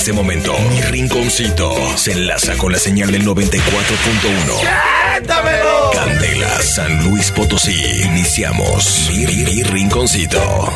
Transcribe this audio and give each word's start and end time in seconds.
Este 0.00 0.12
momento, 0.14 0.56
mi 0.70 0.80
rinconcito 0.80 1.74
se 1.98 2.12
enlaza 2.12 2.56
con 2.56 2.72
la 2.72 2.78
señal 2.78 3.12
del 3.12 3.22
94.1. 3.26 5.92
Candela, 5.92 6.62
San 6.62 7.04
Luis 7.04 7.30
Potosí. 7.30 7.78
Iniciamos 8.06 9.10
mi, 9.10 9.26
mi- 9.26 9.44
mi 9.44 9.62
rinconcito. 9.62 10.72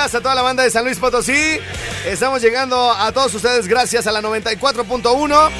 A 0.00 0.08
toda 0.08 0.34
la 0.34 0.40
banda 0.40 0.62
de 0.62 0.70
San 0.70 0.84
Luis 0.86 0.98
Potosí. 0.98 1.58
Estamos 2.06 2.40
llegando 2.40 2.90
a 2.90 3.12
todos 3.12 3.34
ustedes 3.34 3.68
gracias 3.68 4.06
a 4.06 4.12
la 4.12 4.22
94.1. 4.22 5.50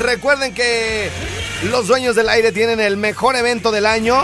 Recuerden 0.00 0.52
que 0.52 1.08
los 1.70 1.86
dueños 1.86 2.14
del 2.14 2.28
aire 2.28 2.52
tienen 2.52 2.78
el 2.78 2.98
mejor 2.98 3.36
evento 3.36 3.72
del 3.72 3.86
año. 3.86 4.22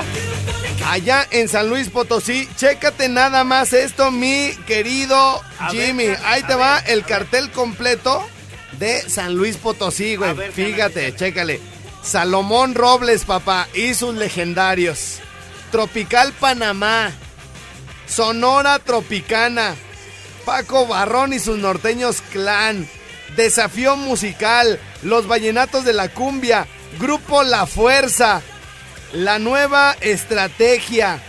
Allá 0.87 1.27
en 1.31 1.49
San 1.49 1.71
Luis 1.71 1.89
Potosí, 1.89 2.47
chécate 2.55 3.09
nada 3.09 3.45
más 3.45 3.73
esto, 3.73 4.11
mi 4.11 4.55
querido 4.67 5.41
Jimmy. 5.71 6.09
Ahí 6.27 6.43
te 6.43 6.55
va 6.55 6.79
el 6.81 7.03
cartel 7.07 7.51
completo 7.51 8.23
de 8.79 9.09
San 9.09 9.35
Luis 9.35 9.57
Potosí, 9.57 10.17
güey. 10.17 10.35
Fíjate, 10.53 11.17
chécale. 11.17 11.61
Salomón 12.03 12.75
Robles, 12.75 13.25
papá, 13.25 13.67
y 13.73 13.95
sus 13.95 14.15
legendarios. 14.15 15.21
Tropical 15.71 16.35
Panamá. 16.35 17.11
Sonora 18.07 18.79
Tropicana. 18.79 19.75
Paco 20.45 20.87
Barrón 20.87 21.33
y 21.33 21.39
sus 21.39 21.59
norteños 21.59 22.23
clan. 22.33 22.89
Desafío 23.37 23.97
musical. 23.97 24.79
Los 25.03 25.27
vallenatos 25.27 25.85
de 25.85 25.93
la 25.93 26.09
cumbia. 26.09 26.67
Grupo 27.01 27.43
La 27.43 27.67
Fuerza. 27.67 28.43
La 29.13 29.39
nueva 29.39 29.97
estrategia. 30.01 31.21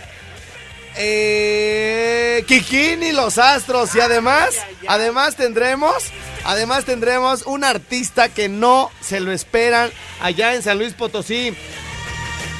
Eh, 0.96 2.44
y 2.48 3.12
los 3.12 3.38
Astros. 3.38 3.94
Y 3.94 4.00
además, 4.00 4.54
además 4.86 5.36
tendremos, 5.36 6.04
además 6.44 6.84
tendremos 6.84 7.42
un 7.46 7.64
artista 7.64 8.28
que 8.28 8.48
no 8.48 8.90
se 9.00 9.20
lo 9.20 9.32
esperan 9.32 9.90
allá 10.20 10.54
en 10.54 10.62
San 10.62 10.78
Luis 10.78 10.94
Potosí. 10.94 11.56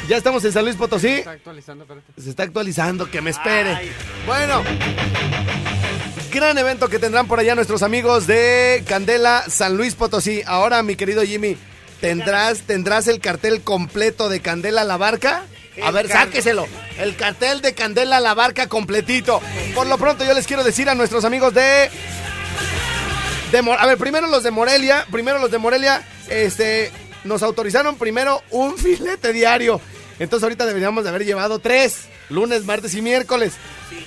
Ya 0.08 0.18
estamos 0.18 0.44
en 0.44 0.52
San 0.52 0.64
Luis 0.64 0.76
Potosí. 0.76 1.08
Está 1.08 1.30
actualizando, 1.32 1.84
espérate. 1.84 2.22
Se 2.22 2.30
está 2.30 2.42
actualizando, 2.42 3.10
que 3.10 3.20
me 3.22 3.30
espere. 3.30 3.92
Bueno, 4.26 4.62
gran 6.30 6.58
evento 6.58 6.88
que 6.88 6.98
tendrán 6.98 7.26
por 7.26 7.40
allá 7.40 7.54
nuestros 7.54 7.82
amigos 7.82 8.26
de 8.26 8.84
Candela 8.86 9.44
San 9.48 9.76
Luis 9.76 9.94
Potosí. 9.94 10.42
Ahora, 10.46 10.82
mi 10.82 10.96
querido 10.96 11.22
Jimmy, 11.22 11.56
¿tendrás, 12.00 12.62
tendrás 12.62 13.08
el 13.08 13.20
cartel 13.20 13.62
completo 13.62 14.28
de 14.28 14.40
Candela 14.40 14.84
la 14.84 14.98
Barca? 14.98 15.44
A 15.82 15.90
ver, 15.90 16.08
sáqueselo. 16.08 16.66
El 16.98 17.16
cartel 17.16 17.62
de 17.62 17.74
Candela 17.74 18.20
la 18.20 18.34
Barca 18.34 18.68
completito. 18.68 19.40
Por 19.74 19.86
lo 19.86 19.96
pronto, 19.96 20.24
yo 20.24 20.34
les 20.34 20.46
quiero 20.46 20.64
decir 20.64 20.88
a 20.88 20.94
nuestros 20.94 21.24
amigos 21.24 21.54
de. 21.54 21.90
de 23.50 23.58
a 23.78 23.86
ver, 23.86 23.96
primero 23.96 24.26
los 24.26 24.42
de 24.42 24.50
Morelia. 24.50 25.06
Primero 25.10 25.38
los 25.38 25.50
de 25.50 25.58
Morelia. 25.58 26.06
Este. 26.28 26.92
Nos 27.24 27.42
autorizaron 27.42 27.96
primero 27.96 28.42
un 28.50 28.76
filete 28.78 29.32
diario. 29.32 29.80
Entonces 30.18 30.44
ahorita 30.44 30.66
deberíamos 30.66 31.04
de 31.04 31.10
haber 31.10 31.24
llevado 31.24 31.58
tres. 31.58 32.08
Lunes, 32.30 32.64
martes 32.64 32.94
y 32.94 33.02
miércoles. 33.02 33.54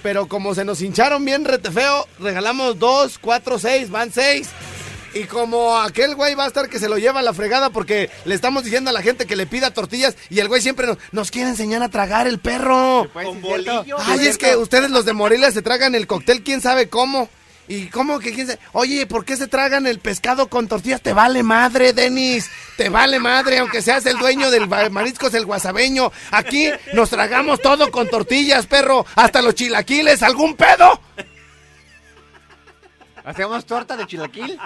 Pero 0.03 0.27
como 0.27 0.55
se 0.55 0.65
nos 0.65 0.81
hincharon 0.81 1.23
bien 1.25 1.45
rete 1.45 1.71
feo, 1.71 2.07
regalamos 2.19 2.79
dos, 2.79 3.17
cuatro, 3.19 3.59
seis, 3.59 3.89
van 3.89 4.11
seis. 4.11 4.49
Y 5.13 5.23
como 5.23 5.77
aquel 5.77 6.15
güey 6.15 6.35
va 6.35 6.43
a 6.43 6.47
estar 6.47 6.69
que 6.69 6.79
se 6.79 6.89
lo 6.89 6.97
lleva 6.97 7.21
a 7.21 7.23
la 7.23 7.33
fregada 7.33 7.69
porque 7.71 8.09
le 8.25 8.35
estamos 8.35 8.63
diciendo 8.63 8.89
a 8.89 8.93
la 8.93 9.01
gente 9.01 9.25
que 9.25 9.35
le 9.35 9.47
pida 9.47 9.73
tortillas 9.73 10.15
y 10.29 10.39
el 10.39 10.47
güey 10.47 10.61
siempre 10.61 10.85
nos, 10.85 10.97
nos 11.11 11.31
quiere 11.31 11.49
enseñar 11.49 11.81
a 11.81 11.89
tragar 11.89 12.27
el 12.27 12.39
perro. 12.39 13.09
Sí, 13.13 13.39
cierto. 13.41 13.85
Ay, 14.05 14.27
es 14.27 14.37
que 14.37 14.55
ustedes 14.55 14.91
los 14.91 15.05
de 15.05 15.13
Morelia 15.13 15.51
se 15.51 15.61
tragan 15.61 15.95
el 15.95 16.07
cóctel, 16.07 16.43
quién 16.43 16.61
sabe 16.61 16.89
cómo. 16.89 17.29
¿Y 17.67 17.87
cómo 17.87 18.19
que 18.19 18.33
quién 18.33 18.47
sabe? 18.47 18.59
Oye, 18.71 19.05
¿por 19.07 19.25
qué 19.25 19.35
se 19.35 19.47
tragan 19.47 19.87
el 19.87 19.99
pescado 19.99 20.47
con 20.47 20.67
tortillas? 20.67 21.01
Te 21.01 21.11
vale 21.11 21.43
madre, 21.43 21.91
Denis. 21.91 22.49
Te 22.77 22.87
vale 22.87 23.19
madre, 23.19 23.57
aunque 23.59 23.81
seas 23.81 24.05
el 24.05 24.17
dueño 24.17 24.49
del 24.51 24.67
mariscos, 24.67 25.33
el 25.33 25.45
guasabeño. 25.45 26.11
Aquí 26.31 26.69
nos 26.93 27.09
tragamos 27.09 27.59
todo 27.61 27.91
con 27.91 28.07
tortillas, 28.07 28.67
perro. 28.67 29.05
Hasta 29.15 29.41
los 29.41 29.55
chilaquiles, 29.55 30.23
¿algún 30.23 30.55
pedo? 30.55 31.01
¿Hacemos 33.25 33.65
torta 33.65 33.97
de 33.97 34.07
chilaquil? 34.07 34.57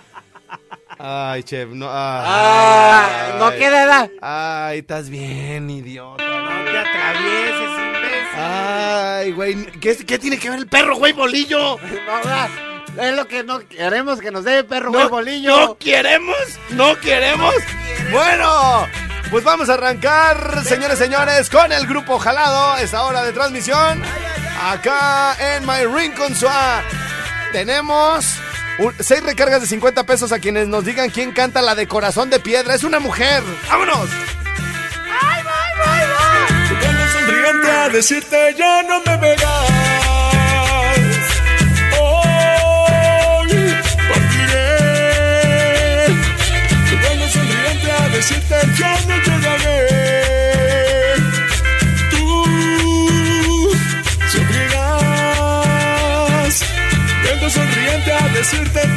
Ay, 0.99 1.41
chef, 1.41 1.69
no. 1.69 1.87
Ah, 1.89 3.37
no 3.39 3.51
queda 3.57 3.83
edad. 3.83 4.09
Ay, 4.21 4.79
estás 4.79 5.09
bien, 5.09 5.67
idiota. 5.69 6.23
No 6.23 6.71
te 6.71 6.77
atravieses, 6.77 7.69
imbécil. 7.79 8.37
Ay, 8.37 9.31
güey. 9.31 9.65
¿qué, 9.79 9.97
qué 10.05 10.19
tiene 10.19 10.37
que 10.37 10.51
ver 10.51 10.59
el 10.59 10.67
perro, 10.67 10.97
güey, 10.97 11.13
bolillo? 11.13 11.77
No. 11.77 12.70
Es 12.99 13.13
lo 13.15 13.27
que 13.27 13.43
no 13.43 13.59
queremos 13.67 14.19
que 14.19 14.31
nos 14.31 14.43
dé 14.43 14.63
perro 14.63 14.91
No, 14.91 15.09
bolillo. 15.09 15.57
no 15.57 15.77
queremos, 15.77 16.35
no 16.71 16.97
queremos. 16.99 17.53
Bueno, 18.11 18.87
pues 19.29 19.43
vamos 19.43 19.69
a 19.69 19.73
arrancar, 19.75 20.63
señores, 20.65 20.97
señores, 20.99 21.49
con 21.49 21.71
el 21.71 21.87
grupo 21.87 22.19
Jalado. 22.19 22.77
Esta 22.77 23.03
hora 23.03 23.23
de 23.23 23.31
transmisión. 23.33 24.01
Acá 24.63 25.35
en 25.55 25.65
My 25.65 25.85
Rincon 25.85 26.35
Suá. 26.35 26.83
Tenemos 27.51 28.25
seis 28.99 29.23
recargas 29.23 29.61
de 29.61 29.67
50 29.67 30.03
pesos 30.05 30.31
a 30.31 30.39
quienes 30.39 30.67
nos 30.67 30.85
digan 30.85 31.09
quién 31.09 31.31
canta 31.31 31.61
la 31.61 31.75
de 31.75 31.87
corazón 31.87 32.29
de 32.29 32.39
piedra. 32.39 32.75
Es 32.75 32.83
una 32.83 32.99
mujer. 32.99 33.43
¡Vámonos! 33.69 34.09
Vengo 36.81 37.07
sonriente 37.13 37.71
a 37.71 37.89
decirte 37.89 38.55
ya 38.57 38.83
no 38.83 38.99
me 39.01 39.17
verás. 39.17 40.00
Decirte 48.21 48.55
ya 48.77 48.93
no 49.07 49.15
llegaré. 49.27 49.79
Tú 52.11 52.25
sufrirás. 54.33 55.75
Vengo 57.23 57.47
sonriente 57.49 58.11
a 58.13 58.27
decirte 58.29 58.90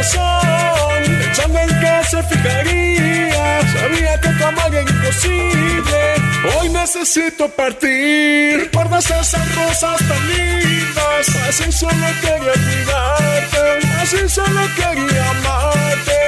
corazón, 0.00 1.18
pensando 1.20 1.58
en 1.58 1.68
qué 1.68 2.00
se 2.08 2.22
fijaría. 2.22 3.60
Sabía 3.72 4.20
que 4.20 4.44
amor 4.44 4.74
era 4.74 4.82
imposible. 4.82 6.14
Hoy 6.56 6.68
necesito 6.70 7.48
partir. 7.50 8.60
¿Recuerdas 8.60 9.10
esas 9.10 9.54
rosas 9.54 9.98
tan 9.98 10.28
lindas? 10.28 11.28
Así 11.48 11.70
solo 11.72 12.06
quería 12.20 12.52
cuidarte. 12.52 13.86
Así 14.00 14.28
solo 14.28 14.62
quería 14.76 15.30
amarte. 15.30 16.18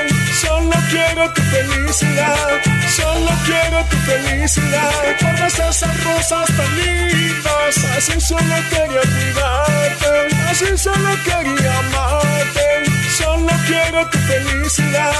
Solo 0.41 0.73
quiero 0.91 1.33
tu 1.33 1.43
felicidad. 1.43 2.61
Solo 2.89 3.31
quiero 3.47 3.85
tu 3.91 3.97
felicidad. 3.97 4.93
¿Recuerdas 5.07 5.59
esas 5.59 6.05
rosas 6.05 6.47
tan 6.57 6.77
lindas? 6.77 7.85
Así 7.97 8.21
solo 8.21 8.55
quería 8.71 9.01
cuidarte. 9.01 10.37
Así 10.51 10.67
solo 10.77 11.11
quería 11.25 11.79
amarte. 11.79 12.92
Solo 13.23 13.49
quiero 13.67 14.11
tu 14.11 14.19
felicidad. 14.19 15.13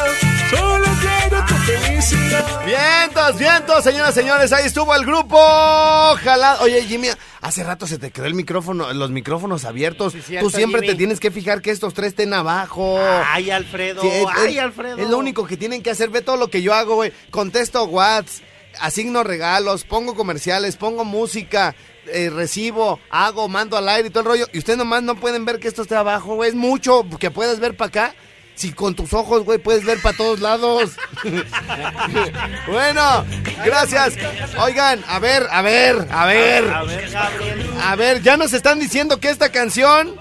Solo 0.51 0.87
quiero 1.01 1.45
tu 1.47 1.55
felicidad. 1.55 2.65
Vientos, 2.67 3.39
vientos, 3.39 3.85
señoras 3.85 4.11
y 4.17 4.21
señores, 4.21 4.53
ahí 4.53 4.67
estuvo 4.67 4.95
el 4.95 5.05
grupo 5.07 5.37
jalado. 6.23 6.63
Oye, 6.65 6.83
Jimmy, 6.85 7.09
hace 7.41 7.63
rato 7.65 7.87
se 7.87 7.99
te 7.99 8.11
quedó 8.11 8.27
el 8.27 8.35
micrófono, 8.35 8.93
los 8.93 9.11
micrófonos 9.11 9.65
abiertos. 9.65 10.15
cierto, 10.25 10.47
Tú 10.49 10.55
siempre 10.57 10.81
Jimmy. 10.81 10.93
te 10.93 10.99
tienes 10.99 11.21
que 11.21 11.31
fijar 11.31 11.63
que 11.63 11.71
estos 11.71 11.95
tres 11.95 12.09
estén 12.09 12.35
abajo. 12.35 12.99
Ay, 13.27 13.51
Alfredo. 13.51 14.03
Sí, 14.03 14.09
es- 14.09 14.27
Ay, 14.37 14.59
es- 14.59 14.63
Alfredo. 14.63 14.99
Es 14.99 15.09
lo 15.09 15.19
único 15.19 15.47
que 15.47 15.57
tienen 15.57 15.83
que 15.83 15.91
hacer. 15.91 16.11
Ve 16.11 16.23
todo 16.23 16.37
lo 16.37 16.49
que 16.49 16.63
yo 16.63 16.75
hago, 16.75 16.97
güey. 16.97 17.13
Contesto 17.31 17.85
Whats, 17.85 18.43
asigno 18.81 19.23
regalos, 19.25 19.85
pongo 19.85 20.15
comerciales, 20.15 20.77
pongo 20.77 21.05
música, 21.05 21.75
eh, 22.07 22.31
recibo, 22.31 22.99
hago, 23.11 23.49
mando 23.49 23.77
al 23.77 23.89
aire 23.89 24.09
y 24.09 24.11
todo 24.11 24.21
el 24.21 24.27
rollo. 24.29 24.47
Y 24.53 24.59
ustedes 24.59 24.79
nomás 24.79 25.03
no 25.03 25.15
pueden 25.17 25.45
ver 25.45 25.59
que 25.61 25.69
esto 25.69 25.83
esté 25.83 25.95
abajo, 25.97 26.35
güey. 26.35 26.51
Es 26.51 26.55
mucho 26.57 27.05
que 27.19 27.31
puedes 27.31 27.61
ver 27.61 27.77
para 27.77 27.89
acá. 27.89 28.15
Si 28.55 28.73
con 28.73 28.95
tus 28.95 29.15
ojos, 29.15 29.45
güey, 29.45 29.59
puedes 29.59 29.83
ver 29.85 30.01
para 30.03 30.15
todos 30.17 30.41
lados. 30.41 30.91
bueno, 32.69 33.25
gracias. 33.65 34.15
Oigan, 34.59 35.03
a 35.09 35.19
ver, 35.19 35.47
a 35.51 35.63
ver, 35.63 36.07
a 36.11 36.27
ver. 36.27 36.71
A 36.71 36.83
ver, 36.85 37.11
Gabriel. 37.11 37.71
A 37.83 37.97
ver, 37.97 38.23
ya 38.23 38.37
nos 38.37 38.53
están 38.53 38.79
diciendo 38.79 39.19
que 39.21 39.31
esta 39.31 39.51
canción 39.51 40.15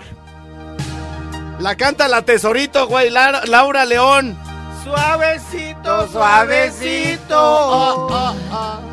la 1.59 1.75
canta 1.75 2.07
la 2.07 2.23
tesorito, 2.23 2.87
güey, 2.87 3.09
Lara- 3.09 3.45
Laura 3.45 3.83
León. 3.85 4.37
Suavecito, 4.83 6.07
suavecito. 6.11 8.07
Estoy 8.09 8.90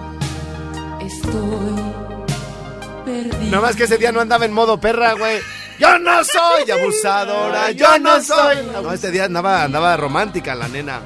Nada 3.24 3.60
más 3.60 3.76
que 3.76 3.84
ese 3.84 3.98
día 3.98 4.12
no 4.12 4.20
andaba 4.20 4.44
en 4.44 4.52
modo 4.52 4.80
perra, 4.80 5.12
güey. 5.14 5.38
Yo 5.78 5.98
no 5.98 6.24
soy 6.24 6.70
abusadora, 6.70 7.70
yo 7.70 7.98
no 8.00 8.20
soy. 8.22 8.56
No, 8.82 8.92
este 8.92 9.10
día 9.12 9.24
andaba, 9.24 9.62
andaba 9.62 9.96
romántica 9.96 10.54
la 10.54 10.68
nena. 10.68 11.00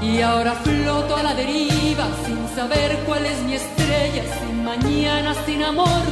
Y 0.00 0.20
ahora 0.20 0.52
floto 0.62 1.16
a 1.16 1.22
la 1.22 1.34
deriva 1.34 2.06
sin 2.26 2.56
saber 2.56 2.98
cuál 3.06 3.24
es 3.24 3.38
mi 3.42 3.54
estrella, 3.54 4.22
sin 4.40 4.64
mañana, 4.64 5.34
sin 5.46 5.62
amor, 5.62 6.02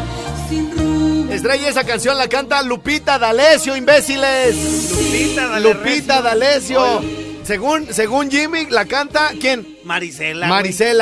sin 0.49 0.71
rumbo. 0.77 1.33
Estrella, 1.33 1.69
esa 1.69 1.85
canción 1.85 2.17
la 2.17 2.29
canta 2.29 2.63
Lupita 2.63 3.19
D'Alessio, 3.19 3.77
imbéciles. 3.77 4.57
Lupita, 4.57 5.47
dale 5.49 5.75
Lupita. 5.75 6.23
D'Alessio. 6.23 7.03
Según, 7.45 7.93
según 7.93 8.31
Jimmy, 8.31 8.67
la 8.67 8.85
canta, 8.87 9.31
¿quién? 9.41 9.79
Marisela. 9.85 10.49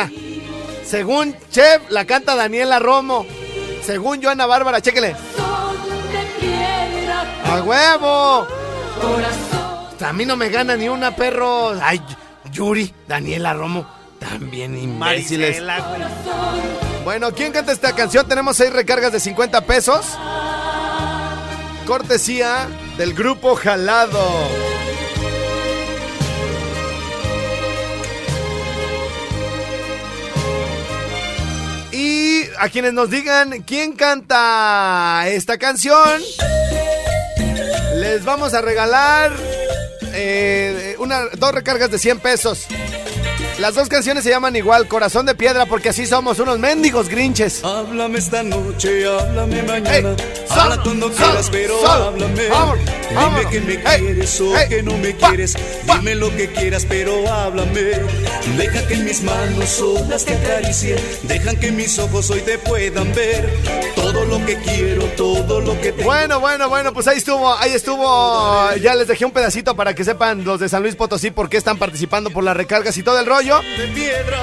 güey. 0.06 0.27
Según 0.88 1.36
Chef, 1.50 1.82
la 1.90 2.06
canta 2.06 2.34
Daniela 2.34 2.78
Romo. 2.78 3.26
Según 3.82 4.22
Joana 4.22 4.46
Bárbara, 4.46 4.80
chéquele. 4.80 5.14
¡A 7.44 7.62
huevo! 7.62 8.46
corazón. 9.00 10.06
A 10.06 10.12
mí 10.14 10.24
no 10.24 10.36
me 10.36 10.48
gana 10.48 10.76
ni 10.76 10.88
una, 10.88 11.14
perro. 11.14 11.78
Ay, 11.82 12.00
Yuri, 12.52 12.94
Daniela 13.06 13.52
Romo. 13.52 13.86
También 14.18 14.78
imbéciles. 14.78 15.60
Marisela. 15.62 15.94
Bueno, 17.04 17.32
¿quién 17.32 17.52
canta 17.52 17.72
esta 17.72 17.94
canción? 17.94 18.26
Tenemos 18.26 18.56
seis 18.56 18.72
recargas 18.72 19.12
de 19.12 19.20
50 19.20 19.60
pesos. 19.62 20.06
Cortesía 21.86 22.66
del 22.96 23.12
grupo 23.12 23.56
Jalado. 23.56 24.67
A 32.58 32.68
quienes 32.68 32.92
nos 32.92 33.10
digan 33.10 33.62
quién 33.62 33.94
canta 33.94 35.24
esta 35.28 35.58
canción, 35.58 36.22
les 37.96 38.24
vamos 38.24 38.54
a 38.54 38.60
regalar 38.60 39.32
eh, 40.12 40.96
una, 40.98 41.26
dos 41.36 41.52
recargas 41.52 41.90
de 41.90 41.98
100 41.98 42.20
pesos. 42.20 42.66
Las 43.58 43.74
dos 43.74 43.88
canciones 43.88 44.22
se 44.22 44.30
llaman 44.30 44.54
igual, 44.54 44.86
Corazón 44.86 45.26
de 45.26 45.34
Piedra, 45.34 45.66
porque 45.66 45.88
así 45.88 46.06
somos 46.06 46.38
unos 46.38 46.60
mendigos 46.60 47.08
grinches. 47.08 47.64
Háblame 47.64 48.18
esta 48.20 48.44
noche, 48.44 49.04
háblame 49.04 49.62
mañana. 49.64 49.90
Hey, 50.16 50.44
sol, 50.46 50.58
Habla 50.60 50.82
cuando 50.84 51.06
sol, 51.08 51.16
quieras, 51.16 51.48
pero 51.50 51.80
sol. 51.80 51.90
háblame. 51.90 52.34
Dime 52.44 52.48
vámonos. 53.16 53.46
que 53.50 53.60
me 53.60 53.72
Hey, 53.84 53.98
quieres 54.00 54.40
o 54.40 54.52
hey, 54.56 54.66
que 54.68 54.82
no 54.84 54.96
me 54.98 55.12
pa, 55.12 55.28
quieres. 55.30 55.56
pa. 55.88 55.96
Dime 55.98 56.14
lo 56.14 56.30
que 56.36 56.52
quieras, 56.52 56.86
pero 56.88 57.28
háblame. 57.32 57.80
Deja 58.56 58.86
que 58.86 58.96
mis 58.98 59.22
manos 59.22 59.68
solas 59.70 60.24
te 60.24 60.34
acaricien. 60.34 60.98
Dejan 61.24 61.56
que 61.58 61.72
mis 61.72 61.98
ojos 61.98 62.30
hoy 62.30 62.40
te 62.42 62.58
puedan 62.58 63.12
ver. 63.12 63.52
Todo 63.96 64.24
lo 64.24 64.46
que 64.46 64.56
quiero, 64.58 65.02
todo 65.16 65.60
lo 65.60 65.78
que 65.80 65.90
tengo. 65.90 66.04
Bueno, 66.04 66.38
bueno, 66.38 66.68
bueno, 66.68 66.92
pues 66.92 67.08
ahí 67.08 67.18
estuvo, 67.18 67.52
ahí 67.56 67.72
estuvo. 67.72 68.72
Ya 68.80 68.94
les 68.94 69.08
dejé 69.08 69.24
un 69.24 69.32
pedacito 69.32 69.74
para 69.74 69.94
que 69.94 70.04
sepan 70.04 70.44
los 70.44 70.60
de 70.60 70.68
San 70.68 70.82
Luis 70.82 70.94
Potosí 70.94 71.32
por 71.32 71.48
qué 71.48 71.56
están 71.56 71.76
participando 71.76 72.30
por 72.30 72.44
las 72.44 72.56
recargas 72.56 72.96
y 72.96 73.02
todo 73.02 73.18
el 73.18 73.26
rollo. 73.26 73.47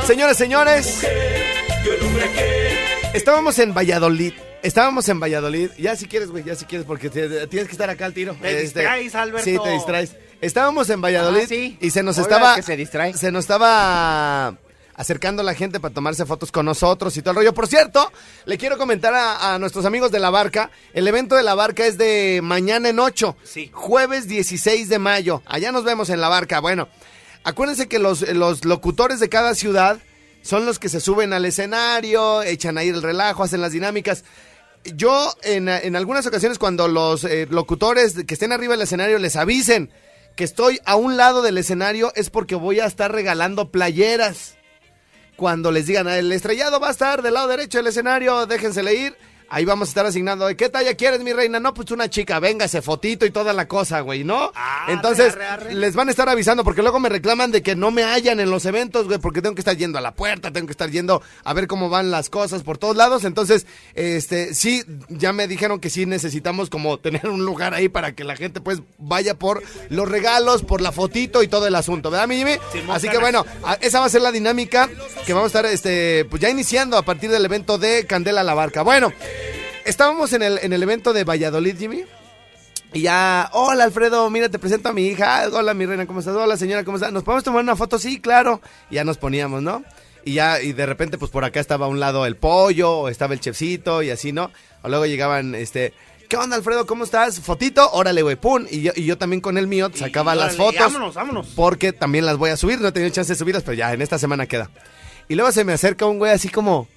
Señores, 0.07 0.35
señores, 0.37 1.05
estábamos 3.13 3.59
en 3.59 3.73
Valladolid. 3.73 4.33
Estábamos 4.63 5.07
en 5.09 5.19
Valladolid. 5.19 5.69
Ya 5.77 5.95
si 5.95 6.07
quieres, 6.07 6.31
güey, 6.31 6.43
ya 6.43 6.55
si 6.55 6.65
quieres, 6.65 6.87
porque 6.87 7.11
te- 7.11 7.45
tienes 7.47 7.67
que 7.67 7.73
estar 7.73 7.87
acá 7.89 8.05
al 8.07 8.13
tiro. 8.13 8.31
Este, 8.41 8.49
Te 8.55 8.61
distraes, 8.61 9.13
Alberto. 9.13 9.43
Sí, 9.45 9.57
te 9.63 9.69
distraes. 9.69 10.15
Estábamos 10.41 10.89
en 10.89 11.01
Valladolid 11.01 11.41
Ah, 11.43 11.47
sí. 11.47 11.77
y 11.79 11.91
se 11.91 12.01
nos 12.01 12.17
Oiga, 12.17 12.35
estaba. 12.35 12.55
que 12.55 12.63
se 12.63 12.75
distrae. 12.75 13.13
Se 13.13 13.31
nos 13.31 13.43
estaba 13.43 14.57
acercando 14.95 15.43
la 15.43 15.53
gente 15.53 15.79
para 15.79 15.93
tomarse 15.93 16.25
fotos 16.25 16.51
con 16.51 16.65
nosotros 16.65 17.15
y 17.15 17.21
todo 17.21 17.31
el 17.31 17.35
rollo. 17.37 17.53
Por 17.53 17.67
cierto, 17.67 18.11
le 18.45 18.57
quiero 18.57 18.77
comentar 18.79 19.13
a, 19.13 19.53
a 19.53 19.59
nuestros 19.59 19.85
amigos 19.85 20.09
de 20.11 20.19
la 20.19 20.31
barca. 20.31 20.71
El 20.93 21.07
evento 21.07 21.35
de 21.35 21.43
la 21.43 21.53
barca 21.53 21.85
es 21.85 21.99
de 21.99 22.39
mañana 22.41 22.89
en 22.89 22.97
8. 22.99 23.37
Sí. 23.43 23.69
Jueves 23.71 24.27
16 24.27 24.89
de 24.89 24.97
mayo. 24.97 25.43
Allá 25.45 25.71
nos 25.71 25.83
vemos 25.83 26.09
en 26.09 26.21
la 26.21 26.29
barca. 26.29 26.59
Bueno, 26.59 26.87
acuérdense 27.45 27.87
que 27.87 27.99
los, 27.99 28.21
los 28.33 28.65
locutores 28.65 29.21
de 29.21 29.29
cada 29.29 29.55
ciudad 29.55 29.99
son 30.41 30.65
los 30.65 30.77
que 30.77 30.89
se 30.89 30.99
suben 30.99 31.31
al 31.31 31.45
escenario, 31.45 32.43
echan 32.43 32.77
ahí 32.77 32.89
el 32.89 33.01
relajo, 33.01 33.43
hacen 33.43 33.61
las 33.61 33.71
dinámicas. 33.71 34.25
Yo, 34.83 35.33
en, 35.41 35.69
en 35.69 35.95
algunas 35.95 36.27
ocasiones, 36.27 36.59
cuando 36.59 36.87
los 36.87 37.23
eh, 37.23 37.47
locutores 37.49 38.13
que 38.25 38.33
estén 38.33 38.51
arriba 38.51 38.73
del 38.73 38.83
escenario 38.83 39.17
les 39.17 39.35
avisen 39.35 39.89
que 40.35 40.43
estoy 40.43 40.79
a 40.85 40.95
un 40.95 41.17
lado 41.17 41.41
del 41.41 41.57
escenario, 41.57 42.11
es 42.15 42.29
porque 42.29 42.55
voy 42.55 42.79
a 42.79 42.85
estar 42.85 43.11
regalando 43.11 43.71
playeras. 43.71 44.55
Cuando 45.35 45.71
les 45.71 45.87
digan, 45.87 46.07
el 46.07 46.31
estrellado 46.31 46.79
va 46.79 46.89
a 46.89 46.91
estar 46.91 47.21
del 47.21 47.33
lado 47.33 47.47
derecho 47.47 47.79
del 47.79 47.87
escenario, 47.87 48.45
déjensele 48.45 48.93
ir. 48.93 49.17
Ahí 49.49 49.65
vamos 49.65 49.89
a 49.89 49.91
estar 49.91 50.05
asignando. 50.05 50.47
¿De 50.47 50.55
qué 50.55 50.69
talla 50.69 50.95
quieres, 50.95 51.21
mi 51.21 51.33
reina? 51.33 51.59
No, 51.59 51.73
pues 51.73 51.91
una 51.91 52.09
chica, 52.09 52.39
véngase, 52.39 52.81
fotito 52.81 53.25
y 53.25 53.31
toda 53.31 53.53
la 53.53 53.67
cosa, 53.67 54.01
güey, 54.01 54.23
¿no? 54.23 54.51
Ah, 54.55 54.87
Entonces, 54.89 55.33
arre, 55.33 55.45
arre, 55.45 55.65
arre. 55.65 55.75
les 55.75 55.95
van 55.95 56.07
a 56.07 56.11
estar 56.11 56.27
avisando 56.29 56.63
porque 56.63 56.81
luego 56.81 56.99
me 56.99 57.09
reclaman 57.09 57.51
de 57.51 57.61
que 57.61 57.75
no 57.75 57.91
me 57.91 58.03
hallan 58.03 58.39
en 58.39 58.49
los 58.49 58.65
eventos, 58.65 59.07
güey, 59.07 59.19
porque 59.19 59.41
tengo 59.41 59.55
que 59.55 59.61
estar 59.61 59.77
yendo 59.77 59.97
a 59.97 60.01
la 60.01 60.15
puerta, 60.15 60.51
tengo 60.51 60.67
que 60.67 60.71
estar 60.71 60.89
yendo 60.89 61.21
a 61.43 61.53
ver 61.53 61.67
cómo 61.67 61.89
van 61.89 62.11
las 62.11 62.29
cosas 62.29 62.63
por 62.63 62.77
todos 62.77 62.95
lados. 62.95 63.23
Entonces, 63.23 63.65
este, 63.93 64.53
sí, 64.53 64.83
ya 65.09 65.33
me 65.33 65.47
dijeron 65.47 65.79
que 65.79 65.89
sí 65.89 66.05
necesitamos 66.05 66.69
como 66.69 66.99
tener 66.99 67.27
un 67.29 67.45
lugar 67.45 67.73
ahí 67.73 67.89
para 67.89 68.13
que 68.13 68.23
la 68.23 68.35
gente 68.35 68.61
pues 68.61 68.81
vaya 68.97 69.35
por 69.37 69.61
los 69.89 70.07
regalos, 70.09 70.63
por 70.63 70.81
la 70.81 70.91
fotito 70.91 71.43
y 71.43 71.47
todo 71.47 71.67
el 71.67 71.75
asunto, 71.75 72.09
¿verdad, 72.11 72.27
mi 72.27 72.37
Jimmy? 72.37 72.57
Así 72.89 73.09
que 73.09 73.17
bueno, 73.17 73.45
esa 73.81 73.99
va 73.99 74.05
a 74.05 74.09
ser 74.09 74.21
la 74.21 74.31
dinámica 74.31 74.89
que 75.25 75.33
vamos 75.33 75.53
a 75.55 75.59
estar, 75.59 75.65
este, 75.71 76.25
pues 76.25 76.41
ya 76.41 76.49
iniciando 76.49 76.97
a 76.97 77.03
partir 77.03 77.29
del 77.29 77.45
evento 77.45 77.77
de 77.77 78.05
Candela 78.05 78.43
la 78.43 78.53
Barca. 78.53 78.81
Bueno, 78.81 79.11
estábamos 79.85 80.33
en 80.33 80.41
el, 80.41 80.59
en 80.61 80.73
el 80.73 80.83
evento 80.83 81.13
de 81.13 81.23
Valladolid, 81.23 81.77
Jimmy. 81.77 82.03
Y 82.93 83.01
ya, 83.01 83.49
hola 83.53 83.83
Alfredo, 83.83 84.29
mira, 84.29 84.49
te 84.49 84.59
presento 84.59 84.89
a 84.89 84.93
mi 84.93 85.07
hija. 85.07 85.47
Hola 85.51 85.73
mi 85.73 85.85
reina, 85.85 86.05
¿cómo 86.05 86.19
estás? 86.19 86.35
Hola 86.35 86.57
señora, 86.57 86.83
¿cómo 86.83 86.97
estás? 86.97 87.11
¿Nos 87.11 87.23
podemos 87.23 87.43
tomar 87.43 87.63
una 87.63 87.75
foto? 87.75 87.99
Sí, 87.99 88.19
claro. 88.19 88.61
Y 88.89 88.95
ya 88.95 89.03
nos 89.03 89.17
poníamos, 89.17 89.61
¿no? 89.61 89.83
Y 90.23 90.33
ya, 90.33 90.61
y 90.61 90.73
de 90.73 90.85
repente, 90.85 91.17
pues 91.17 91.29
por 91.29 91.43
acá 91.45 91.59
estaba 91.59 91.85
a 91.85 91.89
un 91.89 91.99
lado 91.99 92.25
el 92.25 92.35
pollo, 92.35 92.91
o 92.91 93.09
estaba 93.09 93.33
el 93.33 93.39
chefcito, 93.39 94.01
y 94.01 94.09
así, 94.09 94.31
¿no? 94.31 94.49
O 94.81 94.89
luego 94.89 95.05
llegaban, 95.05 95.53
este, 95.55 95.93
¿qué 96.29 96.37
onda 96.37 96.55
Alfredo? 96.55 96.87
¿Cómo 96.87 97.03
estás? 97.03 97.39
Fotito, 97.41 97.91
órale, 97.91 98.21
güey, 98.23 98.35
pum. 98.35 98.65
Y 98.71 98.81
yo, 98.81 98.91
y 98.95 99.03
yo 99.05 99.17
también 99.17 99.41
con 99.41 99.57
el 99.57 99.67
mío 99.67 99.91
sacaba 99.93 100.33
Y 100.33 100.39
las 100.39 100.55
órale, 100.55 100.57
fotos. 100.57 100.93
Vámonos, 100.93 101.15
vámonos. 101.15 101.47
Porque 101.55 101.93
también 101.93 102.25
las 102.25 102.37
voy 102.37 102.49
a 102.49 102.57
subir, 102.57 102.79
no 102.79 102.87
he 102.87 102.91
tenido 102.91 103.11
chance 103.11 103.33
de 103.33 103.37
subirlas, 103.37 103.63
pero 103.63 103.75
ya 103.75 103.93
en 103.93 104.01
esta 104.01 104.17
semana 104.17 104.47
queda. 104.47 104.71
Y 105.27 105.35
luego 105.35 105.51
se 105.51 105.63
me 105.63 105.73
acerca 105.73 106.05
un 106.05 106.17
güey 106.17 106.31
así 106.31 106.49
como, 106.49 106.87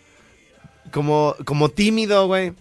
como, 0.92 1.34
como 1.44 1.68
tímido, 1.70 2.26
güey. 2.28 2.54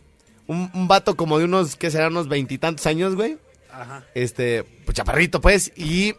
Un, 0.48 0.72
un 0.74 0.88
vato 0.88 1.16
como 1.16 1.38
de 1.40 1.46
unos, 1.46 1.76
¿qué 1.76 1.92
será? 1.92 2.08
Unos 2.08 2.28
veintitantos 2.30 2.86
años, 2.88 3.16
güey. 3.16 3.38
Ajá. 3.72 4.06
Este, 4.16 4.64
pues 4.86 4.96
chaparrito, 4.96 5.42
pues. 5.42 5.72
Y 5.76 6.16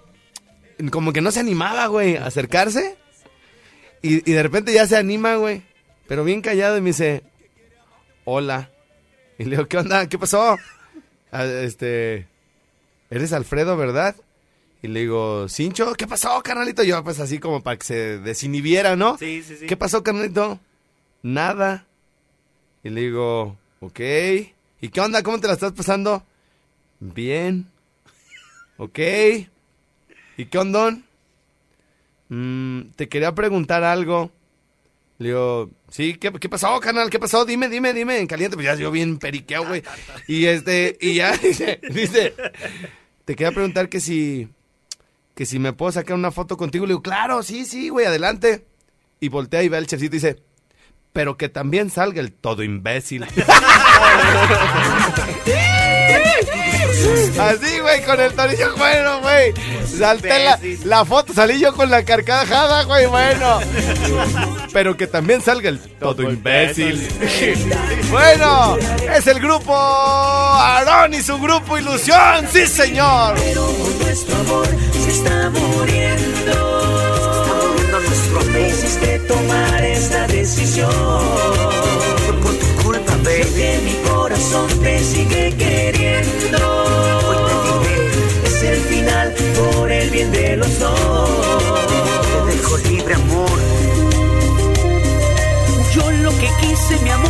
como 0.91 1.13
que 1.13 1.21
no 1.21 1.31
se 1.31 1.41
animaba, 1.41 1.87
güey, 1.87 2.17
a 2.17 2.27
acercarse. 2.27 2.97
Y, 4.03 4.31
y 4.31 4.35
de 4.35 4.43
repente 4.43 4.73
ya 4.73 4.87
se 4.87 4.97
anima, 4.97 5.37
güey. 5.37 5.63
Pero 6.07 6.25
bien 6.25 6.41
callado 6.43 6.77
y 6.79 6.81
me 6.81 6.89
dice, 6.91 7.23
hola. 8.25 8.71
Y 9.39 9.45
le 9.45 9.51
digo, 9.51 9.67
¿qué 9.67 9.79
onda? 9.79 10.09
¿Qué 10.09 10.19
pasó? 10.19 10.59
"Ah, 11.33 11.45
este, 11.45 12.27
eres 13.11 13.33
Alfredo, 13.33 13.77
¿verdad? 13.77 14.17
Y 14.83 14.89
le 14.89 15.01
digo, 15.01 15.49
Cincho, 15.49 15.95
¿qué 15.95 16.07
pasó, 16.07 16.41
carnalito? 16.43 16.83
Yo, 16.85 17.03
pues 17.03 17.19
así 17.21 17.39
como 17.39 17.63
para 17.63 17.77
que 17.77 17.85
se 17.85 18.19
desinhibiera, 18.19 18.95
¿no? 18.97 19.19
Sí, 19.19 19.43
sí, 19.43 19.57
sí. 19.57 19.67
¿Qué 19.67 19.77
pasó, 19.77 20.03
carnalito? 20.03 20.61
Nada. 21.23 21.87
Y 22.85 22.91
le 22.91 23.01
digo, 23.03 23.57
ok. 23.81 24.01
¿Y 24.81 24.89
qué 24.91 25.01
onda? 25.01 25.23
¿Cómo 25.23 25.41
te 25.41 25.49
la 25.49 25.55
estás 25.55 25.73
pasando? 25.73 26.25
Bien. 27.01 27.67
Ok. 28.77 28.99
¿Y 30.37 30.47
qué 30.47 30.59
onda? 30.59 30.97
Mm, 32.29 32.91
te 32.97 33.09
quería 33.09 33.35
preguntar 33.35 33.85
algo. 33.85 34.31
Le 35.19 35.31
digo, 35.31 35.71
sí, 35.91 36.15
¿qué, 36.15 36.31
pasó, 36.31 36.79
canal? 36.79 37.11
¿Qué 37.11 37.19
pasó? 37.19 37.45
Dime, 37.45 37.69
dime, 37.69 37.93
dime. 37.93 38.21
En 38.21 38.29
caliente, 38.29 38.57
pues 38.57 38.67
ya 38.67 38.77
yo 38.77 38.93
bien 38.93 39.19
periqueado, 39.19 39.67
güey. 39.67 39.83
Y 40.29 40.47
este, 40.47 40.97
y 41.01 41.15
ya 41.15 41.37
dice, 41.43 41.81
dice, 41.91 42.35
te 43.25 43.35
quería 43.35 43.51
preguntar 43.51 43.89
que 43.89 43.99
si, 43.99 44.49
que 45.35 45.45
si 45.45 45.59
me 45.59 45.73
puedo 45.73 45.91
sacar 45.91 46.15
una 46.15 46.31
foto 46.31 46.57
contigo. 46.57 46.87
Le 46.87 46.93
digo, 46.93 47.03
claro, 47.03 47.43
sí, 47.43 47.65
sí, 47.65 47.89
güey, 47.89 48.07
adelante. 48.07 48.65
Y 49.19 49.29
voltea 49.29 49.65
y 49.65 49.69
ve 49.69 49.77
al 49.77 49.89
chefcito 49.89 50.15
y 50.15 50.21
dice, 50.21 50.43
pero 51.13 51.37
que 51.37 51.49
también 51.49 51.91
salga 51.91 52.21
el 52.21 52.33
todo 52.33 52.63
imbécil. 52.63 53.25
Así, 57.41 57.79
güey, 57.81 58.03
con 58.03 58.21
el 58.21 58.33
torillo 58.35 58.77
bueno, 58.77 59.21
güey. 59.21 59.55
Salté 59.87 60.45
la, 60.45 60.59
la 60.85 61.05
foto, 61.05 61.33
salí 61.33 61.59
yo 61.61 61.73
con 61.75 61.91
la 61.91 62.05
carcajada, 62.05 62.83
güey, 62.85 63.07
bueno. 63.07 63.61
Pero 64.73 64.97
que 64.97 65.07
también 65.07 65.41
salga 65.41 65.69
el 65.69 65.79
todo 65.79 66.23
imbécil. 66.23 67.09
bueno, 68.11 68.77
es 69.15 69.27
el 69.27 69.41
grupo 69.41 69.75
Aarón 69.75 71.15
y 71.15 71.23
su 71.23 71.39
grupo 71.39 71.79
Ilusión, 71.79 72.47
sí, 72.53 72.67
señor. 72.67 73.37
nuestro 74.01 74.37
amor 74.37 74.67
se 74.93 75.11
está 75.11 75.51
muriendo. 75.51 76.53
Se 77.23 77.39
está 77.39 77.55
muriendo 77.55 78.01
nuestro 78.01 78.41
amor. 78.41 78.51
Me 78.53 78.69
hiciste 78.69 79.19
tomar 79.21 79.78
Fue 80.87 82.35
por 82.41 82.55
tu 82.55 82.67
culpa, 82.83 83.13
baby. 83.25 83.53
Que 83.57 83.81
mi 83.85 83.95
corazón 84.09 84.69
te 84.83 85.03
sigue 85.03 85.55
queriendo. 85.57 86.59
Hoy 87.27 87.37
te 87.49 87.55
diré, 87.89 88.47
es 88.47 88.63
el 88.63 88.81
final 88.83 89.35
por 89.57 89.91
el 89.91 90.11
bien 90.11 90.31
de 90.31 90.57
los 90.57 90.79
dos. 90.79 91.31
Te 92.47 92.53
dejo 92.53 92.79
libre, 92.79 93.15
amor. 93.15 93.59
Yo 95.95 96.11
lo 96.11 96.31
que 96.39 96.49
quise, 96.61 97.03
mi 97.03 97.11
amor, 97.11 97.28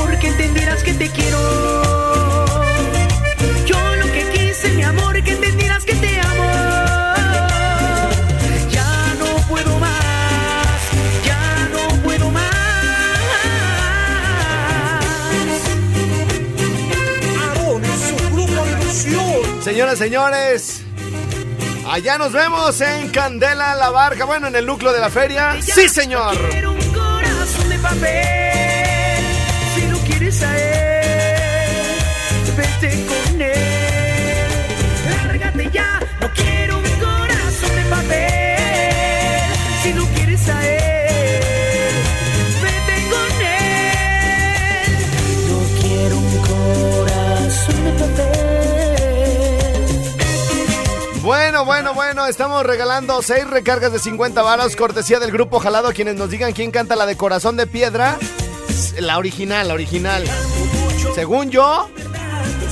Señoras, 19.79 19.99
señores, 20.01 20.83
allá 21.89 22.19
nos 22.19 22.33
vemos 22.33 22.81
en 22.81 23.11
Candela 23.11 23.77
La 23.77 23.91
Barca, 23.91 24.25
bueno, 24.25 24.49
en 24.49 24.57
el 24.57 24.67
núcleo 24.67 24.93
de 24.93 24.99
la 24.99 25.09
feria. 25.09 25.57
Sí, 25.63 25.89
señor. 25.89 26.37
Quiero 26.51 26.73
un 26.73 26.93
corazón 26.93 27.69
de 27.69 27.79
papel. 27.79 29.25
Si 29.77 29.83
no 29.83 29.99
quieres 29.99 30.43
a 30.43 30.59
él, 30.59 31.97
vete 32.57 33.07
con 33.07 33.41
él. 33.41 33.68
Bueno, 51.65 51.93
bueno, 51.93 52.27
estamos 52.27 52.65
regalando 52.65 53.21
seis 53.21 53.49
recargas 53.49 53.93
de 53.93 53.99
50 53.99 54.43
varos, 54.43 54.77
cortesía 54.77 55.19
del 55.19 55.33
grupo 55.33 55.59
Jalado. 55.59 55.93
Quienes 55.93 56.15
nos 56.15 56.31
digan 56.31 56.53
quién 56.53 56.71
canta 56.71 56.95
la 56.95 57.05
de 57.05 57.17
Corazón 57.17 57.57
de 57.57 57.67
Piedra, 57.67 58.17
la 58.99 59.19
original, 59.19 59.69
la 59.69 59.75
original. 59.75 60.25
Según 61.15 61.51
yo, 61.51 61.89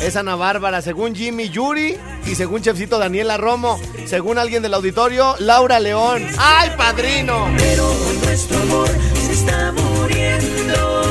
es 0.02 0.16
Ana 0.16 0.36
Bárbara. 0.36 0.82
Según 0.82 1.14
Jimmy 1.14 1.48
Yuri 1.48 1.96
y 2.26 2.34
según 2.36 2.62
Chefcito 2.62 2.98
Daniela 2.98 3.36
Romo. 3.36 3.80
Según 4.06 4.38
alguien 4.38 4.62
del 4.62 4.74
auditorio, 4.74 5.34
Laura 5.40 5.80
León. 5.80 6.24
¡Ay, 6.38 6.70
padrino! 6.76 7.48
Pero 7.58 7.92
nuestro 8.24 8.58
amor 8.58 8.88
se 9.26 9.32
está 9.32 9.72
muriendo. 9.72 11.02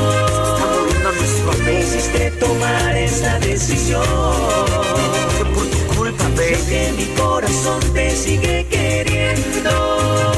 Hiciste 1.80 2.30
tomar 2.32 2.96
esta 2.96 3.38
decisión. 3.40 5.25
Que 6.36 6.92
mi 6.96 7.06
corazón 7.18 7.80
te 7.94 8.14
sigue 8.14 8.66
queriendo. 8.70 9.70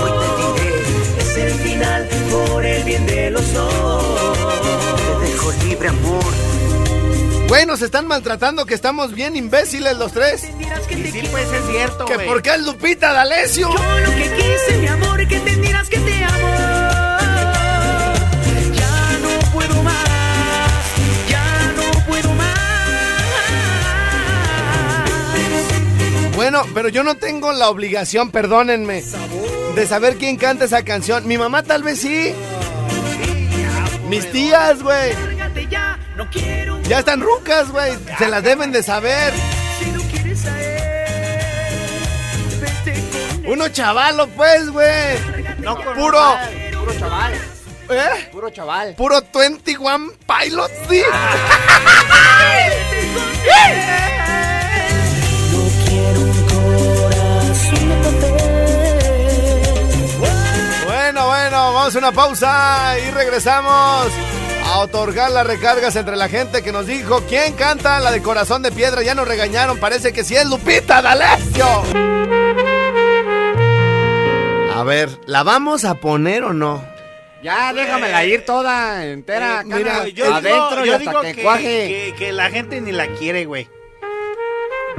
Hoy 0.03 0.11
te 0.57 0.63
diré, 0.63 0.83
es 1.19 1.37
el 1.37 1.51
final 1.61 2.09
por 2.31 2.65
el 2.65 2.85
bien 2.85 3.05
de 3.07 3.31
los 3.31 3.53
dos. 3.53 4.05
Te 5.21 5.27
dejo 5.27 5.53
libre, 5.65 5.89
amor. 5.89 6.25
Güey, 7.49 7.67
nos 7.67 7.83
están 7.83 8.07
maltratando 8.07 8.65
que 8.65 8.75
estamos 8.75 9.13
bien 9.13 9.35
imbéciles 9.37 9.97
los 9.97 10.13
tres. 10.13 10.43
Que 10.89 10.97
te 10.97 11.11
Sí, 11.11 11.23
pues 11.31 11.49
es 11.53 11.67
cierto, 11.71 12.05
Que 12.05 12.15
güey. 12.15 12.27
por 12.29 12.43
qué 12.43 12.51
es 12.55 12.61
Lupita 12.63 13.13
D'Alessio. 13.13 13.69
Yo 13.69 13.99
lo 14.01 14.11
que 14.11 14.31
quise, 14.37 14.79
mi 14.79 14.87
amor, 14.87 15.27
que 15.27 15.37
entendieras 15.37 15.89
que 15.89 15.99
te 15.99 16.25
amo. 16.25 16.88
Bueno, 26.51 26.65
pero 26.73 26.89
yo 26.89 27.05
no 27.05 27.15
tengo 27.15 27.53
la 27.53 27.69
obligación, 27.69 28.31
perdónenme, 28.31 29.05
de 29.75 29.87
saber 29.87 30.17
quién 30.17 30.39
canta 30.39 30.65
esa 30.65 30.83
canción. 30.83 31.29
Mi 31.29 31.37
mamá 31.37 31.63
tal 31.63 31.83
vez 31.83 32.01
sí. 32.01 32.33
Mis 34.09 34.33
tías, 34.33 34.83
güey. 34.83 35.13
Ya, 36.89 37.01
están 37.01 37.21
rucas, 37.21 37.71
güey. 37.71 37.99
Se 38.17 38.29
las 38.29 38.43
deben 38.43 38.73
de 38.73 38.83
saber. 38.83 39.35
Uno 43.47 43.69
chavalo, 43.69 44.27
pues, 44.29 44.71
güey. 44.71 45.19
No 45.59 45.77
Puro. 45.77 46.35
Puro 46.79 46.95
chaval. 46.99 47.35
¿Eh? 47.91 48.29
Puro 48.33 48.49
chaval. 48.49 48.95
Puro 48.95 49.23
21 49.35 50.13
Pilots, 50.27 50.73
sí. 50.89 51.03
Bueno, 61.11 61.27
bueno, 61.27 61.73
vamos 61.73 61.97
a 61.97 61.99
una 62.01 62.13
pausa 62.13 62.97
y 62.99 63.11
regresamos 63.13 64.09
a 64.67 64.79
otorgar 64.81 65.31
las 65.31 65.47
recargas 65.47 65.97
entre 65.97 66.17
la 66.17 66.29
gente 66.29 66.63
que 66.63 66.71
nos 66.71 66.87
dijo 66.87 67.23
quién 67.27 67.55
canta 67.55 67.99
la 68.01 68.11
de 68.13 68.21
Corazón 68.21 68.61
de 68.63 68.71
Piedra. 68.71 69.01
Ya 69.03 69.15
nos 69.15 69.27
regañaron, 69.27 69.79
parece 69.79 70.13
que 70.13 70.23
sí 70.23 70.37
es 70.37 70.45
Lupita 70.45 71.01
D'Alessio. 71.01 71.67
A 74.77 74.83
ver, 74.85 75.09
¿la 75.25 75.45
vamos 75.45 75.87
a 75.87 75.95
poner 75.95 76.45
o 76.45 76.53
no? 76.53 76.85
Ya, 77.43 77.73
déjamela 77.73 78.27
ir 78.27 78.45
toda 78.45 79.07
entera. 79.07 79.61
acá, 79.61 79.77
mira. 79.77 80.09
Yo 80.09 80.35
adentro 80.35 80.83
digo, 80.83 80.85
yo 80.85 80.93
hasta 80.97 81.11
digo 81.11 81.21
que, 81.23 81.35
que, 81.37 81.43
cuaje. 81.43 81.63
que- 81.65 82.15
que 82.19 82.33
la 82.33 82.51
gente 82.51 82.83
ni 82.83 82.93
la 82.93 83.07
quiere, 83.15 83.47
güey. 83.47 83.67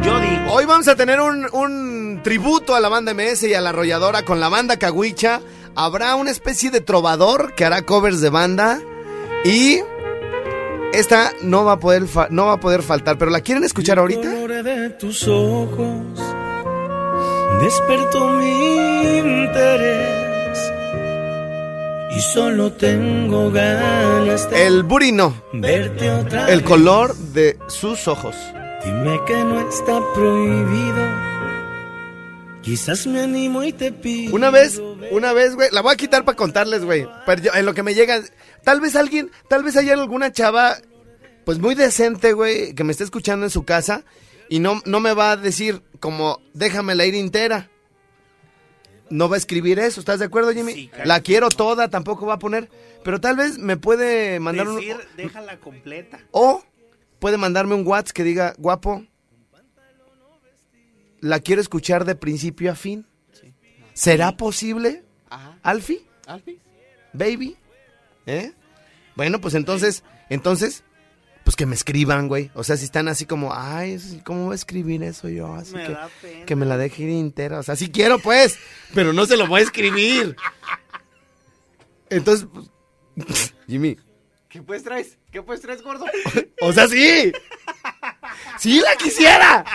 Yo 0.02 0.20
digo. 0.20 0.54
Hoy 0.54 0.66
vamos 0.66 0.88
a 0.88 0.96
tener 0.96 1.20
un, 1.22 1.48
un 1.52 2.22
tributo 2.24 2.74
a 2.74 2.80
la 2.80 2.90
banda 2.90 3.14
MS 3.14 3.44
y 3.44 3.54
a 3.54 3.62
la 3.62 3.70
arrolladora 3.70 4.26
con 4.26 4.40
la 4.40 4.50
banda 4.50 4.78
Caguicha. 4.80 5.42
Habrá 5.82 6.16
una 6.16 6.30
especie 6.30 6.72
de 6.72 6.82
trovador 6.82 7.56
que 7.56 7.64
hará 7.64 7.84
covers 7.84 8.20
de 8.20 8.30
banda. 8.30 8.82
Y 9.46 9.80
esta 10.92 11.32
no 11.42 11.64
va 11.64 11.72
a 11.72 11.80
poder, 11.80 12.04
no 12.32 12.48
va 12.48 12.54
a 12.56 12.60
poder 12.60 12.84
faltar. 12.84 13.18
¿Pero 13.18 13.32
la 13.32 13.40
quieren 13.40 13.64
escuchar 13.64 13.98
ahorita? 13.98 14.30
El 14.30 14.42
color 14.42 14.64
de 14.64 14.90
tus 14.90 15.26
ojos 15.30 16.20
despertó 17.62 18.28
mi 18.28 19.20
interés 19.20 20.60
y 22.18 22.20
solo 22.20 22.74
tengo 22.74 23.50
ganas 23.50 24.50
de 24.50 24.68
El 24.68 24.84
buri 24.84 25.14
no. 25.14 25.34
verte 25.54 26.12
otra 26.12 26.50
El 26.50 26.66
color 26.66 27.16
de 27.16 27.58
sus 27.68 28.06
ojos. 28.10 28.36
Dime 28.84 29.18
que 29.26 29.46
no 29.46 29.62
está 29.62 30.02
prohibido. 30.14 31.30
Quizás 32.64 33.08
me 33.08 33.22
animo 33.22 33.64
y 33.64 33.72
te 33.72 33.94
pido. 33.94 34.36
Una 34.36 34.50
vez, 34.50 34.82
una 35.12 35.34
vez, 35.34 35.56
güey, 35.56 35.70
la 35.72 35.82
voy 35.82 35.94
a 35.94 35.98
quitar 35.98 36.26
para 36.26 36.36
contarles, 36.36 36.84
güey. 36.86 37.08
Pero 37.26 37.42
yo- 37.42 37.52
en 37.54 37.66
lo 37.66 37.74
que 37.74 37.84
me 37.84 37.94
llega, 37.94 38.22
tal 38.64 38.80
vez 38.82 38.96
alguien, 38.96 39.32
tal 39.48 39.64
vez 39.64 39.76
haya 39.76 39.94
alguna 39.94 40.32
chava, 40.32 40.78
pues 41.46 41.60
muy 41.60 41.76
decente, 41.76 42.34
güey, 42.34 42.74
que 42.76 42.84
me 42.84 42.92
esté 42.92 43.04
escuchando 43.04 43.46
en 43.46 43.50
su 43.50 43.64
casa 43.64 44.04
y 44.50 44.60
no, 44.60 44.82
no 44.86 45.00
me 45.00 45.14
va 45.14 45.32
a 45.32 45.38
decir 45.38 45.82
como, 46.00 46.40
déjame 46.54 46.96
la 46.96 47.06
ir 47.06 47.16
entera. 47.16 47.70
No 49.10 49.28
va 49.28 49.36
a 49.36 49.40
escribir 49.40 49.80
eso, 49.80 50.00
¿estás 50.00 50.20
de 50.20 50.26
acuerdo, 50.26 50.52
Jimmy? 50.54 50.74
Sí, 50.74 50.88
claro. 50.90 51.06
la 51.08 51.20
quiero 51.22 51.50
toda, 51.50 51.90
tampoco 51.90 52.28
va 52.28 52.36
a 52.36 52.40
poner, 52.40 52.70
pero 53.04 53.20
tal 53.20 53.38
vez 53.38 53.58
me 53.58 53.76
puede 53.76 54.40
mandar 54.40 54.68
Decir, 54.68 54.96
un... 54.98 55.02
déjala 55.18 55.60
completa. 55.60 56.20
O 56.30 56.64
puede 57.18 57.38
mandarme 57.38 57.74
un 57.74 57.88
WhatsApp 57.88 58.14
que 58.16 58.24
diga, 58.24 58.54
guapo, 58.60 59.04
la 61.22 61.40
quiero 61.40 61.62
escuchar 61.62 62.06
de 62.06 62.16
principio 62.16 62.72
a 62.72 62.76
fin. 62.76 63.06
¿Será 64.00 64.38
posible, 64.38 65.04
Ajá. 65.30 65.60
Alfie? 65.62 66.02
Alfie. 66.26 66.58
Baby? 67.12 67.58
¿Eh? 68.26 68.54
Bueno, 69.18 69.42
pues 69.42 69.56
entonces, 69.56 70.06
entonces, 70.30 70.86
pues 71.44 71.58
que 71.58 71.66
me 71.66 71.76
escriban, 71.76 72.30
güey. 72.30 72.50
O 72.54 72.64
sea, 72.64 72.78
si 72.78 72.86
están 72.86 73.10
así 73.10 73.26
como, 73.26 73.54
ay, 73.54 74.00
¿cómo 74.24 74.46
voy 74.46 74.54
a 74.54 74.56
escribir 74.56 75.04
eso 75.04 75.28
yo? 75.28 75.54
Así 75.54 75.74
Me 75.76 75.86
que, 75.86 75.92
da 75.92 76.10
pena. 76.22 76.46
que 76.46 76.56
me 76.56 76.66
la 76.66 76.78
deje 76.78 77.04
ir 77.04 77.10
entera. 77.10 77.60
O 77.60 77.64
sea, 77.64 77.76
sí 77.76 77.90
quiero, 77.92 78.20
pues, 78.20 78.58
pero 78.94 79.12
no 79.12 79.26
se 79.26 79.36
lo 79.36 79.48
voy 79.48 79.60
a 79.60 79.64
escribir. 79.66 80.38
Entonces, 82.10 82.48
pues, 83.18 83.54
Jimmy, 83.68 83.98
¿Qué 84.48 84.62
pues 84.62 84.82
traes? 84.82 85.18
¿Qué 85.30 85.42
pues 85.44 85.60
traes, 85.60 85.82
gordo? 85.84 86.06
O 86.62 86.72
sea, 86.72 86.88
sí. 86.88 87.34
Sí 88.60 88.80
la 88.80 88.96
quisiera. 88.96 89.66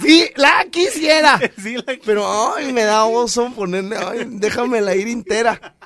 Sí, 0.00 0.30
la 0.36 0.64
quisiera. 0.70 1.38
Sí, 1.62 1.76
la- 1.76 1.98
Pero, 2.04 2.54
ay, 2.54 2.72
me 2.72 2.82
da 2.84 3.04
oso 3.04 3.52
ponerle, 3.54 3.96
ay, 3.96 4.24
déjamela 4.28 4.94
ir 4.94 5.08
entera. 5.08 5.76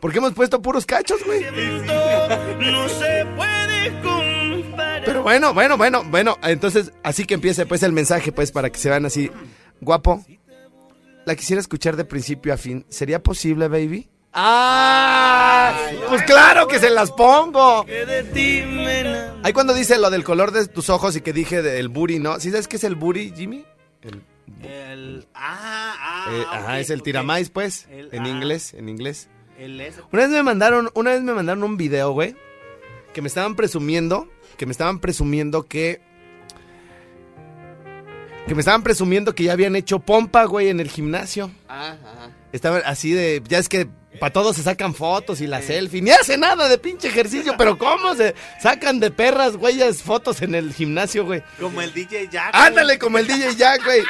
Porque 0.00 0.18
hemos 0.18 0.32
puesto 0.34 0.60
puros 0.60 0.84
cachos, 0.84 1.24
güey. 1.24 1.42
No 1.44 2.88
se 2.88 3.26
puede 3.36 4.00
comparar. 4.02 5.02
Pero 5.04 5.22
bueno, 5.22 5.54
bueno, 5.54 5.78
bueno, 5.78 6.02
bueno. 6.04 6.36
Entonces, 6.42 6.92
así 7.02 7.24
que 7.24 7.34
empiece 7.34 7.64
pues 7.64 7.82
el 7.82 7.92
mensaje, 7.92 8.32
pues, 8.32 8.52
para 8.52 8.70
que 8.70 8.78
se 8.78 8.90
vean 8.90 9.06
así. 9.06 9.30
Guapo, 9.80 10.24
la 11.24 11.34
quisiera 11.36 11.60
escuchar 11.60 11.96
de 11.96 12.04
principio 12.04 12.52
a 12.52 12.56
fin. 12.58 12.84
¿Sería 12.90 13.22
posible, 13.22 13.68
baby? 13.68 14.08
¡Ah! 14.34 15.90
Pues 16.08 16.22
claro 16.24 16.66
que 16.66 16.78
se 16.80 16.90
las 16.90 17.12
pongo. 17.12 17.86
Ahí 19.42 19.52
cuando 19.52 19.74
dice 19.74 19.98
lo 19.98 20.10
del 20.10 20.24
color 20.24 20.50
de 20.50 20.66
tus 20.66 20.90
ojos 20.90 21.14
y 21.16 21.20
que 21.20 21.32
dije 21.32 21.62
del 21.62 21.88
booty, 21.88 22.18
¿no? 22.18 22.40
¿Sí 22.40 22.50
sabes 22.50 22.66
qué 22.66 22.76
es 22.76 22.84
el 22.84 22.96
booty, 22.96 23.32
Jimmy? 23.34 23.64
El- 24.02 24.22
El, 24.62 25.26
ah, 25.34 25.94
ah. 25.98 26.26
eh, 26.32 26.44
ajá, 26.50 26.80
es 26.80 26.90
el 26.90 27.02
tiramais, 27.02 27.50
pues. 27.50 27.86
El- 27.90 28.08
en 28.12 28.24
ah. 28.24 28.28
inglés, 28.28 28.74
en 28.74 28.88
inglés. 28.88 29.28
El. 29.58 29.80
Una 30.12 30.22
vez 30.22 30.30
me 30.30 30.42
mandaron, 30.42 30.90
una 30.94 31.12
vez 31.12 31.22
me 31.22 31.32
mandaron 31.32 31.62
un 31.62 31.76
video, 31.76 32.12
güey, 32.12 32.34
que 33.12 33.22
me 33.22 33.28
estaban 33.28 33.54
presumiendo, 33.54 34.28
que 34.56 34.66
me 34.66 34.72
estaban 34.72 34.98
presumiendo 34.98 35.62
que 35.64 36.02
que 38.46 38.54
me 38.54 38.60
estaban 38.60 38.82
presumiendo 38.82 39.34
que 39.34 39.44
ya 39.44 39.52
habían 39.52 39.74
hecho 39.74 40.00
pompa, 40.00 40.44
güey, 40.44 40.68
en 40.68 40.80
el 40.80 40.90
gimnasio. 40.90 41.50
Ajá. 41.66 41.96
Estaban 42.52 42.82
así 42.84 43.12
de, 43.12 43.42
ya 43.48 43.58
es 43.58 43.68
que 43.70 43.88
para 44.20 44.32
todos 44.32 44.56
se 44.56 44.62
sacan 44.62 44.94
fotos 44.94 45.40
y 45.40 45.46
la 45.46 45.60
selfie, 45.62 46.00
ni 46.02 46.10
hace 46.10 46.36
nada 46.38 46.68
de 46.68 46.78
pinche 46.78 47.08
ejercicio, 47.08 47.54
pero 47.58 47.76
cómo 47.78 48.14
se 48.14 48.34
sacan 48.62 49.00
de 49.00 49.10
perras, 49.10 49.56
güeyes, 49.56 50.02
fotos 50.02 50.40
en 50.42 50.54
el 50.54 50.72
gimnasio, 50.72 51.24
güey. 51.24 51.42
Como 51.60 51.80
el 51.80 51.92
DJ 51.92 52.28
Jack. 52.30 52.50
Ándale 52.54 52.98
como 52.98 53.18
el 53.18 53.26
DJ 53.26 53.56
Jack, 53.56 53.84
güey. 53.84 54.02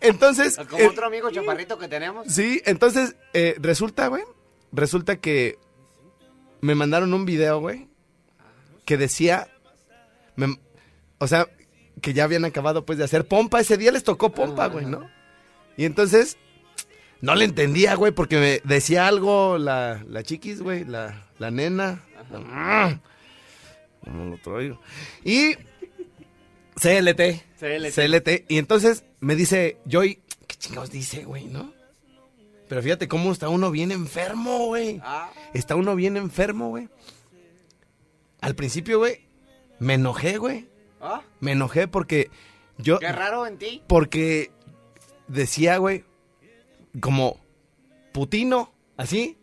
Entonces, 0.00 0.56
Como 0.68 0.78
eh, 0.82 0.88
otro 0.88 1.06
amigo 1.06 1.30
chaparrito 1.30 1.78
que 1.78 1.88
tenemos. 1.88 2.26
Sí, 2.32 2.62
entonces, 2.66 3.16
eh, 3.32 3.56
resulta, 3.58 4.06
güey, 4.08 4.22
resulta 4.72 5.16
que 5.16 5.58
me 6.60 6.74
mandaron 6.74 7.14
un 7.14 7.24
video, 7.24 7.60
güey, 7.60 7.88
que 8.84 8.96
decía, 8.96 9.48
me- 10.36 10.58
o 11.18 11.26
sea, 11.26 11.46
que 12.00 12.12
ya 12.12 12.24
habían 12.24 12.44
acabado, 12.44 12.84
pues, 12.86 12.98
de 12.98 13.04
hacer 13.04 13.26
pompa. 13.26 13.60
Ese 13.60 13.76
día 13.76 13.90
les 13.92 14.04
tocó 14.04 14.30
pompa, 14.32 14.66
güey, 14.68 14.86
¿no? 14.86 15.10
Y 15.76 15.84
entonces, 15.84 16.36
no 17.20 17.34
le 17.34 17.44
entendía, 17.44 17.94
güey, 17.94 18.12
porque 18.12 18.36
me 18.36 18.60
decía 18.64 19.06
algo 19.08 19.58
la, 19.58 20.04
la 20.08 20.22
chiquis, 20.22 20.60
güey, 20.62 20.84
la, 20.84 21.26
la 21.38 21.50
nena. 21.50 22.04
¿Cómo 24.04 24.24
lo 24.30 24.38
traigo? 24.38 24.80
Y 25.24 25.54
CLT. 26.76 27.20
CLT. 27.58 27.94
CLT. 27.94 28.28
Y 28.48 28.58
entonces 28.58 29.04
me 29.20 29.34
dice, 29.34 29.78
Joy, 29.86 30.20
¿qué 30.46 30.56
chingados 30.56 30.90
dice, 30.90 31.24
güey, 31.24 31.46
no? 31.46 31.72
Pero 32.68 32.82
fíjate 32.82 33.08
cómo 33.08 33.32
está 33.32 33.48
uno 33.48 33.70
bien 33.70 33.90
enfermo, 33.92 34.66
güey. 34.66 35.00
Ah, 35.02 35.30
Está 35.54 35.74
uno 35.74 35.96
bien 35.96 36.16
enfermo, 36.16 36.68
güey. 36.68 36.88
Al 38.40 38.54
principio, 38.54 38.98
güey, 38.98 39.26
me 39.80 39.94
enojé, 39.94 40.36
güey. 40.38 40.68
ah, 41.00 41.22
Me 41.40 41.52
enojé 41.52 41.88
porque 41.88 42.30
yo... 42.76 42.98
qué 42.98 43.10
raro 43.10 43.46
en 43.46 43.56
ti. 43.58 43.82
Porque 43.88 44.50
decía, 45.28 45.78
güey, 45.78 46.04
como 47.00 47.38
putino, 48.12 48.72
así. 48.96 49.36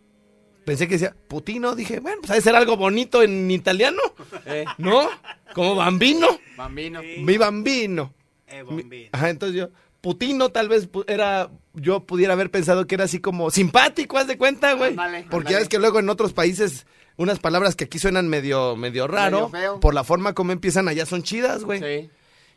Pensé 0.66 0.88
que 0.88 0.96
decía 0.96 1.16
putino, 1.28 1.76
dije, 1.76 2.00
bueno, 2.00 2.18
pues 2.22 2.32
ha 2.32 2.36
de 2.36 2.42
ser 2.42 2.56
algo 2.56 2.76
bonito 2.76 3.22
en 3.22 3.52
italiano, 3.52 4.02
Eh, 4.48 4.66
¿no? 4.80 5.08
Como 5.54 5.76
bambino, 5.76 6.28
bambino. 6.58 7.02
mi 7.20 7.38
bambino. 7.38 8.14
Eh, 8.48 8.64
Mi- 8.64 8.82
bombín. 8.82 9.10
Ajá, 9.12 9.30
entonces 9.30 9.58
yo, 9.58 9.70
putino 10.02 10.50
tal 10.50 10.68
vez 10.70 10.90
era, 11.08 11.52
yo 11.74 12.06
pudiera 12.06 12.34
haber 12.34 12.50
pensado 12.50 12.88
que 12.88 12.96
era 12.96 13.04
así 13.04 13.20
como 13.20 13.52
simpático, 13.52 14.18
haz 14.18 14.26
de 14.28 14.38
cuenta, 14.40 14.74
güey. 14.74 14.92
Ándale, 14.92 15.28
Porque 15.30 15.54
ya 15.54 15.60
ves 15.60 15.70
que 15.70 15.78
luego 15.78 16.00
en 16.00 16.10
otros 16.10 16.34
países 16.34 16.88
unas 17.18 17.38
palabras 17.40 17.76
que 17.76 17.84
aquí 17.86 18.00
suenan 18.00 18.28
medio, 18.28 18.76
medio 18.76 19.08
raro, 19.08 19.50
Medio 19.50 19.74
feo. 19.74 19.80
por 19.80 19.94
la 19.94 20.04
forma 20.04 20.34
como 20.34 20.52
empiezan 20.52 20.88
allá 20.88 21.06
son 21.06 21.22
chidas, 21.22 21.64
güey. 21.64 21.80
Sí. 21.80 22.10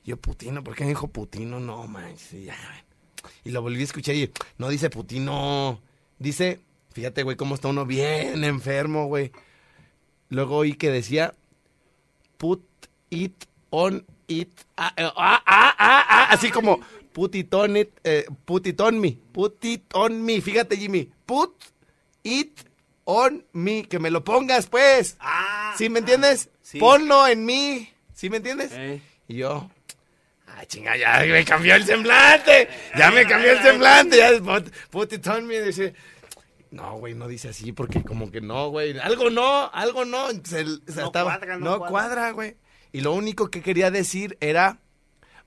Yo, 0.05 0.17
putino, 0.17 0.65
¿por 0.65 0.75
qué 0.75 0.85
me 0.85 0.91
dijo 0.91 1.09
putino? 1.09 1.61
No, 1.61 1.87
manches, 1.87 2.33
y 2.33 2.45
ya. 2.45 2.57
Y 3.45 3.51
lo 3.51 3.63
volví 3.63 3.81
a 3.81 3.85
escuchar 3.85 4.15
y 4.15 4.31
no 4.59 4.69
dice 4.69 4.91
putino. 4.91 5.81
Dice, 6.19 6.61
fíjate, 6.93 7.23
güey, 7.23 7.37
cómo 7.37 7.55
está 7.55 7.69
uno 7.69 7.87
bien 7.87 8.45
enfermo, 8.45 9.07
güey. 9.07 9.33
Luego 10.31 10.57
oí 10.59 10.75
que 10.75 10.91
decía, 10.91 11.35
put 12.37 12.63
it 13.11 13.45
on 13.71 14.05
it. 14.27 14.51
Ah, 14.77 14.93
eh, 14.97 15.11
ah, 15.17 15.43
ah, 15.47 15.75
ah, 15.79 16.07
ah, 16.09 16.29
así 16.31 16.51
como, 16.51 16.81
put 17.13 17.35
it 17.35 17.53
on 17.55 17.77
it, 17.77 17.91
eh, 18.05 18.27
put 18.45 18.67
it 18.67 18.81
on 18.81 19.01
me, 19.01 19.19
put 19.33 19.65
it 19.65 19.83
on 19.95 20.23
me. 20.23 20.41
Fíjate, 20.41 20.77
Jimmy, 20.77 21.11
put 21.27 21.55
it 22.23 22.61
on 23.05 23.45
me, 23.53 23.85
que 23.85 23.99
me 23.99 24.11
lo 24.11 24.23
pongas, 24.23 24.67
pues. 24.67 25.17
Ah. 25.21 25.75
¿Sí 25.77 25.89
me 25.89 26.01
entiendes? 26.01 26.51
sí. 26.63 26.79
Ponlo 26.79 27.27
en 27.27 27.45
mí. 27.45 27.89
¿Sí 28.15 28.29
me 28.29 28.39
entiendes? 28.39 28.73
Eh. 28.73 29.01
Y 29.29 29.37
yo, 29.37 29.71
ah, 30.59 30.65
chinga, 30.67 30.97
ya 30.97 31.21
me 31.27 31.45
cambió 31.45 31.75
el 31.75 31.85
semblante. 31.85 32.69
Ya 32.97 33.11
me 33.11 33.25
cambió 33.27 33.53
el 33.53 33.63
semblante. 33.63 34.17
Ya, 34.17 34.31
put, 34.43 34.69
put 34.91 35.13
it 35.13 35.27
on 35.29 35.47
me. 35.47 35.61
Dice, 35.61 35.95
no, 36.71 36.99
güey, 36.99 37.15
no 37.15 37.29
dice 37.29 37.49
así 37.49 37.73
porque 37.73 38.03
como 38.03 38.31
que 38.31 38.41
no, 38.41 38.69
güey. 38.71 38.99
Algo 38.99 39.31
no, 39.31 39.71
algo 39.73 40.05
no. 40.05 40.29
Se- 40.45 40.65
se 40.65 41.01
No 41.01 41.07
estaba- 41.07 41.39
cuadra, 41.39 41.57
no 41.59 41.65
no 41.65 41.79
cuadra. 41.79 41.91
cuadra, 41.91 42.31
güey. 42.33 42.57
Y 42.93 43.01
lo 43.03 43.13
único 43.13 43.51
que 43.51 43.63
quería 43.63 43.91
decir 43.91 44.37
era 44.41 44.79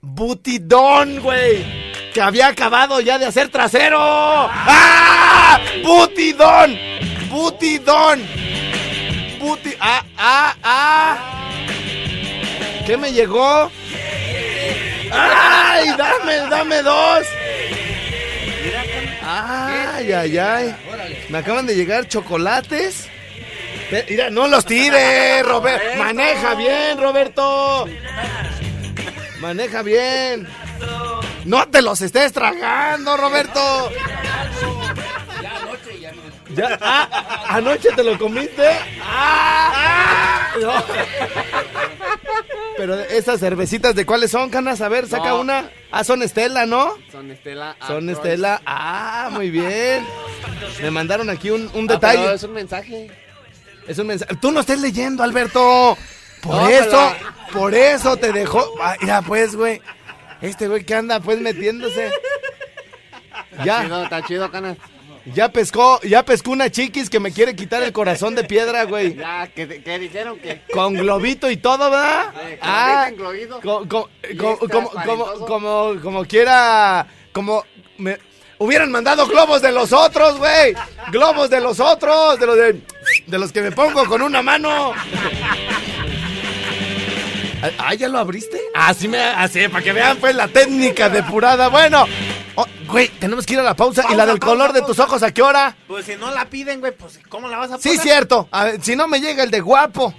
Butidón, 0.01 1.19
güey. 1.21 2.11
Que 2.13 2.21
había 2.21 2.47
acabado 2.47 2.99
ya 3.01 3.17
de 3.19 3.25
hacer 3.25 3.49
trasero. 3.49 3.97
¡Ah! 3.99 5.59
Butidón. 5.83 6.75
Butidón. 7.29 8.21
Buti... 9.39 9.73
Ah, 9.79 10.03
ah, 10.17 10.55
ah. 10.63 11.49
¿Qué 12.85 12.97
me 12.97 13.11
llegó? 13.13 13.71
¡Ay! 15.11 15.89
Dame, 15.97 16.37
dame 16.49 16.81
dos. 16.81 17.27
Ay, 19.23 20.11
ay, 20.11 20.37
ay. 20.37 20.75
Me 21.29 21.37
acaban 21.39 21.65
de 21.65 21.75
llegar 21.75 22.07
chocolates. 22.07 23.07
Mira, 24.09 24.29
no 24.29 24.47
los 24.47 24.65
tires, 24.65 25.45
Roberto. 25.45 25.97
Maneja 25.97 26.55
bien, 26.55 26.99
Roberto. 26.99 27.87
Maneja 29.39 29.81
bien. 29.81 30.47
No 31.45 31.67
te 31.67 31.81
los 31.81 32.01
estés 32.01 32.31
tragando, 32.31 33.17
Roberto. 33.17 33.91
Ya, 36.55 36.77
ah, 36.81 37.45
anoche 37.49 37.89
te 37.95 38.03
lo 38.03 38.17
comiste. 38.17 38.67
Ah, 39.03 39.71
ah, 39.75 40.51
no. 40.61 40.73
Pero 42.77 42.95
esas 42.99 43.39
cervecitas 43.39 43.93
de 43.95 44.05
cuáles 44.05 44.31
son, 44.31 44.49
canas, 44.49 44.81
a 44.81 44.89
ver, 44.89 45.07
saca 45.07 45.29
No. 45.29 45.41
una. 45.41 45.69
Ah, 45.91 46.03
son 46.03 46.21
Estela, 46.23 46.65
¿no? 46.65 46.93
Son 47.11 47.29
Estela. 47.31 47.75
Son. 47.85 48.09
Estela. 48.09 48.61
Ah, 48.65 49.29
muy 49.31 49.49
bien. 49.49 50.05
Me 50.81 50.89
mandaron 50.91 51.29
aquí 51.29 51.49
un, 51.51 51.69
un 51.73 51.85
Ah, 51.89 51.93
detalle. 51.93 52.19
pero 52.23 52.33
es 52.33 52.43
un 52.43 52.53
mensaje. 52.53 53.11
Es 53.87 53.97
un 53.99 54.07
mensaje. 54.07 54.35
Tú 54.41 54.51
no 54.51 54.61
estés 54.61 54.79
leyendo, 54.79 55.23
Alberto. 55.23 55.97
Por 56.41 56.55
No, 56.55 56.67
eso, 56.69 57.13
pero- 57.17 57.59
por 57.59 57.75
eso 57.75 58.17
te 58.17 58.31
dejó. 58.31 58.73
Ah, 58.81 58.95
mira, 59.01 59.21
pues, 59.21 59.55
güey. 59.55 59.81
Este 60.41 60.67
güey 60.67 60.83
que 60.83 60.95
anda, 60.95 61.19
pues, 61.19 61.39
metiéndose. 61.39 62.07
Está 63.51 63.63
Ya, 63.63 63.83
chido, 63.83 64.03
está 64.03 64.25
chido, 64.25 64.51
canas. 64.51 64.77
Ya 65.25 65.49
pescó, 65.51 65.99
ya 66.01 66.23
pescó 66.23 66.51
una 66.51 66.69
chiquis 66.69 67.09
que 67.09 67.19
me 67.19 67.31
quiere 67.31 67.55
quitar 67.55 67.83
el 67.83 67.91
corazón 67.91 68.35
de 68.35 68.43
piedra, 68.43 68.83
güey. 68.85 69.15
Ya, 69.17 69.47
que, 69.47 69.81
que 69.83 69.99
dijeron 69.99 70.39
que. 70.39 70.61
Con 70.73 70.93
globito 70.95 71.49
y 71.49 71.57
todo, 71.57 71.89
¿verdad? 71.89 72.33
Eh, 72.47 72.59
Ah, 72.61 73.09
co- 73.61 73.87
co- 73.87 74.09
este 74.21 74.37
como, 74.37 74.89
como, 74.89 75.25
como, 75.45 75.95
como 76.01 76.25
quiera, 76.25 77.05
como 77.31 77.63
me 77.97 78.17
hubieran 78.57 78.91
mandado 78.91 79.27
globos 79.27 79.61
de 79.61 79.71
los 79.71 79.91
otros, 79.93 80.37
güey. 80.37 80.73
Globos 81.11 81.49
de 81.49 81.61
los 81.61 81.79
otros, 81.79 82.39
de 82.39 82.45
los 82.45 82.55
de, 82.57 82.81
de 83.27 83.39
los 83.39 83.51
que 83.51 83.61
me 83.61 83.71
pongo 83.71 84.05
con 84.05 84.21
una 84.21 84.41
mano. 84.41 84.93
Ah, 87.77 87.93
¿ya 87.93 88.07
lo 88.07 88.17
abriste? 88.17 88.59
Así 88.73 89.07
me, 89.07 89.19
así, 89.19 89.67
para 89.67 89.83
que 89.83 89.93
vean 89.93 90.17
pues 90.17 90.35
la 90.35 90.47
técnica 90.47 91.09
depurada. 91.09 91.67
Bueno, 91.69 92.05
oh, 92.55 92.65
güey, 92.87 93.07
tenemos 93.19 93.45
que 93.45 93.53
ir 93.53 93.59
a 93.59 93.63
la 93.63 93.75
pausa. 93.75 94.03
¿Y 94.11 94.15
la 94.15 94.25
del 94.25 94.39
pausa, 94.39 94.53
color 94.53 94.73
de 94.73 94.81
tus 94.81 94.99
ojos 94.99 95.23
a 95.23 95.33
qué 95.33 95.41
hora? 95.41 95.75
Pues 95.87 96.05
si 96.05 96.15
no 96.15 96.31
la 96.31 96.45
piden, 96.49 96.79
güey, 96.79 96.91
pues 96.95 97.19
¿cómo 97.29 97.47
la 97.47 97.57
vas 97.57 97.71
a 97.71 97.77
Sí, 97.77 97.89
poner? 97.89 98.03
cierto. 98.03 98.47
A 98.51 98.65
ver, 98.65 98.81
si 98.83 98.95
no 98.95 99.07
me 99.07 99.19
llega 99.21 99.43
el 99.43 99.51
de 99.51 99.61
guapo. 99.61 100.13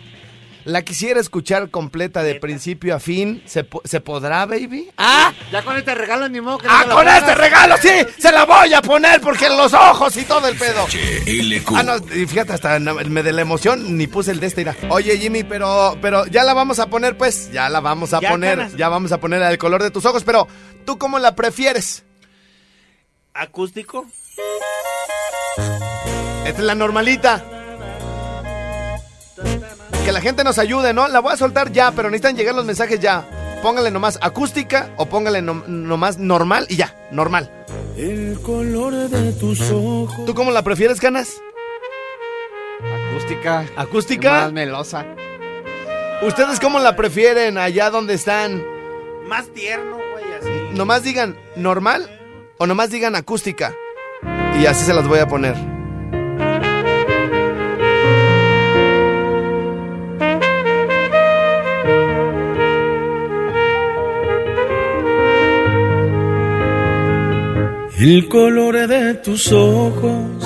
La 0.64 0.82
quisiera 0.82 1.18
escuchar 1.18 1.70
completa 1.70 2.22
de 2.22 2.36
principio 2.36 2.94
a 2.94 3.00
fin. 3.00 3.42
¿Se, 3.46 3.64
po- 3.64 3.82
¿se 3.84 4.00
podrá, 4.00 4.46
baby? 4.46 4.90
¡Ah! 4.96 5.32
Ya 5.50 5.64
con 5.64 5.76
este 5.76 5.92
regalo 5.92 6.28
ni 6.28 6.40
modo 6.40 6.58
que 6.58 6.68
no 6.68 6.72
¡Ah, 6.72 6.84
con 6.84 6.98
pongas. 6.98 7.18
este 7.18 7.34
regalo 7.34 7.74
sí! 7.82 7.88
¡Se 8.16 8.30
la 8.30 8.44
voy 8.44 8.72
a 8.72 8.80
poner 8.80 9.20
porque 9.20 9.48
los 9.48 9.74
ojos 9.74 10.16
y 10.16 10.22
todo 10.22 10.46
el 10.46 10.56
pedo! 10.56 10.86
Ah, 11.74 11.82
no, 11.82 11.96
y 12.14 12.26
fíjate, 12.28 12.52
hasta 12.52 12.78
me 12.78 13.22
de 13.24 13.32
la 13.32 13.42
emoción 13.42 13.98
ni 13.98 14.06
puse 14.06 14.30
el 14.30 14.38
de 14.38 14.46
este. 14.46 14.60
mira. 14.60 14.76
Oye, 14.90 15.18
Jimmy, 15.18 15.42
pero, 15.42 15.98
pero 16.00 16.26
ya 16.26 16.44
la 16.44 16.54
vamos 16.54 16.78
a 16.78 16.86
poner, 16.86 17.16
pues. 17.16 17.50
Ya 17.50 17.68
la 17.68 17.80
vamos 17.80 18.14
a 18.14 18.20
Ya, 18.20 18.30
poner. 18.30 18.58
canas. 18.58 18.76
Ya 18.76 18.88
vamos 18.88 19.10
a 19.10 19.18
poner 19.18 19.40
la 19.40 19.48
del 19.48 19.58
color 19.58 19.82
de 19.82 19.90
tus 19.90 20.04
ojos. 20.06 20.22
Pero, 20.22 20.46
¿tú 20.86 20.96
cómo 20.96 21.18
la 21.18 21.34
prefieres? 21.34 22.04
Acústico. 23.34 24.06
Esta 26.46 26.58
es 26.60 26.64
la 26.64 26.74
normalita. 26.74 27.42
Que 30.04 30.12
la 30.12 30.20
gente 30.20 30.44
nos 30.44 30.58
ayude, 30.58 30.92
¿no? 30.92 31.08
La 31.08 31.20
voy 31.20 31.32
a 31.32 31.36
soltar 31.36 31.70
ya, 31.72 31.92
pero 31.92 32.10
necesitan 32.10 32.36
llegar 32.36 32.54
los 32.54 32.64
mensajes 32.64 33.00
ya. 33.00 33.24
Póngale 33.62 33.90
nomás 33.90 34.18
acústica 34.20 34.90
o 34.96 35.06
póngale 35.06 35.40
nom- 35.40 35.64
nomás 35.66 36.18
normal 36.18 36.66
y 36.68 36.76
ya, 36.76 36.94
normal. 37.12 37.50
El 37.96 38.38
color 38.42 38.92
de 39.08 39.32
tus 39.34 39.60
ojos. 39.70 40.24
¿Tú 40.26 40.34
cómo 40.34 40.50
la 40.50 40.62
prefieres, 40.62 41.00
Canas? 41.00 41.34
Acústica. 43.12 43.64
¿Acústica? 43.76 44.30
Más 44.42 44.52
melosa. 44.52 45.06
¿Ustedes 46.22 46.58
cómo 46.58 46.80
la 46.80 46.96
prefieren 46.96 47.56
allá 47.58 47.90
donde 47.90 48.14
están? 48.14 48.64
Más 49.28 49.46
tierno, 49.52 49.96
güey, 49.96 50.24
así. 50.40 50.76
Nomás 50.76 51.04
digan 51.04 51.36
normal 51.54 52.10
o 52.62 52.66
nomás 52.66 52.90
digan 52.90 53.16
acústica. 53.16 53.74
Y 54.60 54.66
así 54.66 54.84
se 54.84 54.94
las 54.94 55.08
voy 55.08 55.18
a 55.18 55.26
poner. 55.26 55.56
El 67.98 68.28
color 68.28 68.86
de 68.86 69.14
tus 69.14 69.50
ojos 69.50 70.38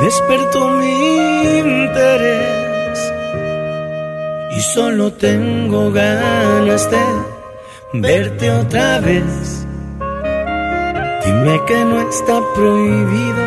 despertó 0.00 0.70
mi 0.70 1.58
interés 1.58 3.12
y 4.56 4.60
solo 4.60 5.12
tengo 5.12 5.90
ganas 5.90 6.88
de 6.88 7.04
verte 7.94 8.52
otra 8.52 9.00
vez. 9.00 9.57
Dime 11.28 11.60
que 11.66 11.84
no 11.84 12.00
está 12.08 12.40
prohibido. 12.54 13.44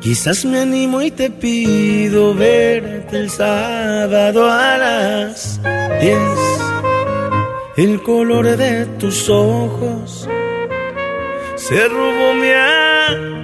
Quizás 0.00 0.44
me 0.44 0.58
animo 0.58 1.00
y 1.00 1.12
te 1.12 1.30
pido 1.30 2.34
verte 2.34 3.16
el 3.16 3.30
sábado 3.30 4.50
a 4.50 4.76
las 4.76 5.60
10. 6.00 6.18
El 7.76 8.02
color 8.02 8.56
de 8.56 8.86
tus 8.98 9.30
ojos 9.30 10.28
se 11.54 11.88
robó 11.88 12.34
mi 12.34 12.52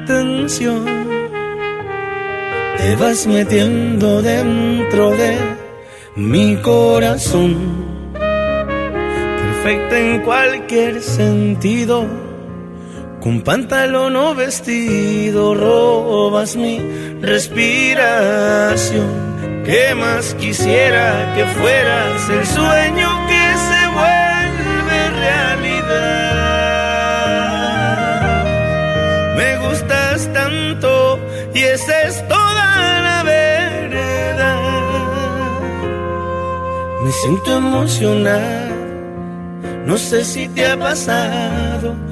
atención. 0.03 0.85
Te 2.79 2.97
vas 2.97 3.29
metiendo 3.29 4.23
dentro 4.23 5.13
de 5.13 5.37
mi 6.17 6.57
corazón, 6.57 7.55
perfecta 9.63 10.01
en 10.01 10.21
cualquier 10.23 11.01
sentido. 11.01 12.32
Con 13.23 13.43
pantalón 13.43 14.17
o 14.17 14.35
vestido 14.35 15.55
robas 15.55 16.57
mi 16.57 16.81
respiración. 17.21 19.07
¿Qué 19.65 19.95
más 19.95 20.35
quisiera 20.35 21.33
que 21.37 21.45
fueras 21.47 22.29
el 22.29 22.45
sueño 22.45 23.09
que 23.29 23.55
se 23.69 23.87
vuelve 23.95 25.11
realidad? 25.21 26.03
Me 29.37 29.57
gustas 29.69 30.29
tanto 30.33 31.21
y 31.55 31.61
esa 31.61 32.03
es 32.03 32.27
toda 32.27 33.03
la 33.07 33.23
verdad. 33.23 34.59
Me 37.05 37.13
siento 37.13 37.57
emocionado, 37.57 38.75
no 39.87 39.97
sé 39.97 40.25
si 40.25 40.49
te 40.49 40.67
ha 40.67 40.77
pasado 40.77 42.12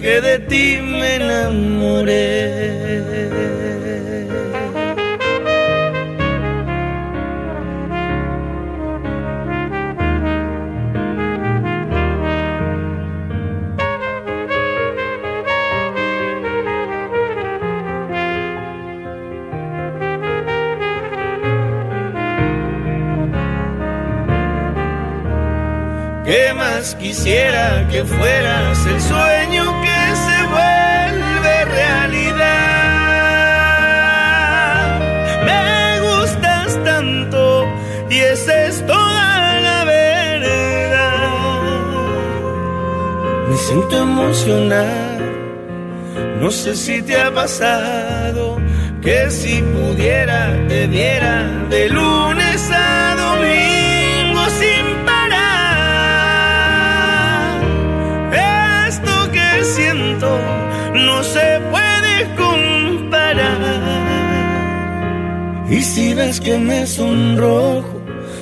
que 0.00 0.20
de 0.20 0.38
ti 0.38 0.78
me 0.80 1.16
enamoré. 1.16 2.78
más 26.54 26.94
quisiera 26.94 27.86
que 27.90 28.04
fueras 28.04 28.86
el 28.86 29.00
sueño 29.00 29.87
y 38.10 38.18
esa 38.18 38.66
es 38.66 38.86
toda 38.86 39.60
la 39.60 39.84
verdad. 39.84 41.08
Me 43.48 43.56
siento 43.56 44.02
emocionado, 44.02 45.24
no 46.40 46.50
sé 46.50 46.74
si 46.74 47.02
te 47.02 47.20
ha 47.20 47.32
pasado 47.32 48.58
que 49.02 49.30
si 49.30 49.62
pudiera 49.62 50.56
te 50.68 50.86
viera 50.86 51.44
de 51.70 51.88
lunes 51.88 52.70
a 52.72 53.14
domingo 53.16 54.48
sin 54.60 55.04
parar. 55.04 55.28
Esto 58.88 59.30
que 59.32 59.64
siento 59.64 60.38
no 60.94 61.22
se 61.22 61.60
puede 61.70 62.34
comparar. 62.36 63.58
Y 65.70 65.82
si 65.82 66.14
ves 66.14 66.40
que 66.40 66.58
me 66.58 66.86
sonrojo, 66.86 67.97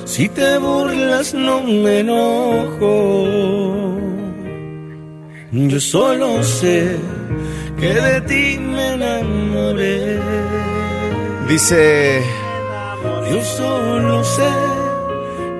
si 0.07 0.29
te 0.29 0.57
burlas 0.57 1.33
no 1.33 1.61
me 1.63 1.99
enojo. 1.99 3.27
Yo 5.51 5.79
solo 5.79 6.43
sé 6.43 6.97
que 7.79 7.93
de 7.93 8.21
ti 8.21 8.57
me 8.59 8.93
enamoré. 8.93 10.19
Dice, 11.47 12.21
Yo 13.31 13.43
solo 13.43 14.23
sé 14.23 14.49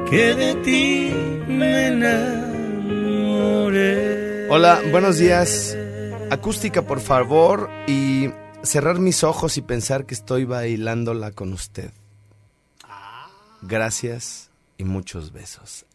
que 0.10 0.34
de 0.36 0.56
ti 0.56 1.12
me 1.48 1.88
enamoré. 1.88 3.28
hola, 4.50 4.82
buenos 4.92 5.18
días. 5.18 5.78
Acústica, 6.30 6.82
por 6.82 7.00
favor, 7.00 7.70
y 7.88 8.30
cerrar 8.64 9.00
mis 9.00 9.24
ojos 9.24 9.58
y 9.58 9.62
pensar 9.62 10.06
que 10.06 10.14
estoy 10.14 10.44
bailándola 10.44 11.32
con 11.32 11.54
usted. 11.54 11.92
Gracias 13.62 14.50
y 14.78 14.84
muchos 14.84 15.32
besos. 15.34 15.86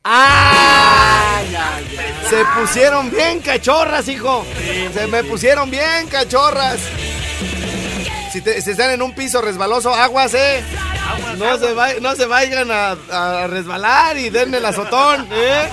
Se 2.28 2.44
pusieron 2.60 3.10
bien 3.10 3.40
cachorras, 3.40 4.08
hijo. 4.08 4.44
Se 4.92 5.06
me 5.06 5.22
pusieron 5.24 5.70
bien 5.70 6.06
cachorras. 6.10 6.78
Si, 8.32 8.40
te- 8.40 8.60
si 8.62 8.70
están 8.70 8.90
en 8.90 9.02
un 9.02 9.14
piso 9.14 9.40
resbaloso, 9.42 9.94
aguas, 9.94 10.34
eh. 10.34 10.62
No 11.36 11.58
se, 11.58 11.74
vai- 11.74 12.00
no 12.00 12.14
se 12.16 12.26
vayan 12.26 12.70
a, 12.70 12.96
a 13.42 13.46
resbalar 13.46 14.16
y 14.18 14.30
denme 14.30 14.56
el 14.58 14.64
azotón, 14.66 15.28
eh. 15.30 15.68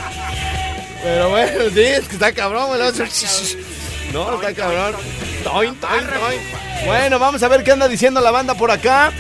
Pero 1.02 1.30
bueno, 1.30 1.64
sí, 1.74 1.80
es 1.82 2.08
que 2.08 2.14
está 2.16 2.34
cabrón, 2.34 2.68
güey. 2.68 2.80
No, 4.14 4.34
está 4.36 4.54
cabrón. 4.54 4.96
Toin, 5.44 5.76
toin, 5.76 6.06
toin. 6.08 6.40
Bueno, 6.86 7.20
vamos 7.20 7.42
a 7.44 7.48
ver 7.48 7.64
qué 7.64 7.72
anda 7.72 7.88
diciendo 7.88 8.20
la 8.22 8.32
banda 8.32 8.54
por 8.56 8.70
acá. 8.72 9.12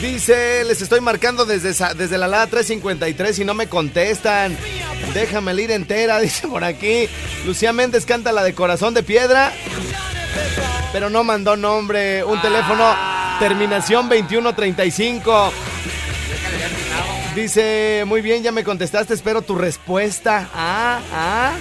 Dice, 0.00 0.64
les 0.64 0.82
estoy 0.82 1.00
marcando 1.00 1.46
desde, 1.46 1.72
desde 1.94 2.18
la 2.18 2.28
LADA 2.28 2.48
353 2.48 3.38
y 3.38 3.44
no 3.44 3.54
me 3.54 3.66
contestan. 3.66 4.56
Déjame 5.14 5.54
la 5.54 5.62
ir 5.62 5.70
entera, 5.70 6.20
dice 6.20 6.46
por 6.48 6.64
aquí. 6.64 7.08
Lucía 7.46 7.72
Méndez 7.72 8.04
canta 8.04 8.32
la 8.32 8.44
de 8.44 8.54
Corazón 8.54 8.92
de 8.92 9.02
Piedra, 9.02 9.52
pero 10.92 11.08
no 11.08 11.24
mandó 11.24 11.56
nombre. 11.56 12.22
Un 12.24 12.40
teléfono, 12.42 12.94
terminación 13.38 14.08
2135. 14.08 15.52
Dice, 17.34 18.04
muy 18.06 18.20
bien, 18.20 18.42
ya 18.42 18.52
me 18.52 18.64
contestaste, 18.64 19.14
espero 19.14 19.42
tu 19.42 19.54
respuesta. 19.54 20.48
Ah, 20.54 21.00
ah. 21.12 21.52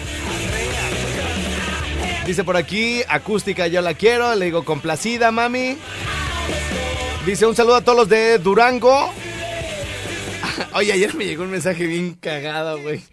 Dice 2.26 2.44
por 2.44 2.58
aquí, 2.58 3.02
acústica, 3.08 3.68
yo 3.68 3.82
la 3.82 3.94
quiero. 3.94 4.36
Le 4.36 4.46
digo, 4.46 4.66
complacida, 4.66 5.32
mami. 5.32 5.78
Dice, 7.26 7.48
un 7.48 7.56
saludo 7.56 7.76
a 7.76 7.82
todos 7.82 7.98
los 7.98 8.10
de 8.10 8.38
Durango. 8.38 9.12
Oye, 10.74 10.94
ayer 10.94 11.16
me 11.16 11.26
llegó 11.26 11.44
un 11.44 11.50
mensaje 11.50 11.88
bien 11.88 12.14
cagado, 12.14 12.80
güey. 12.80 13.04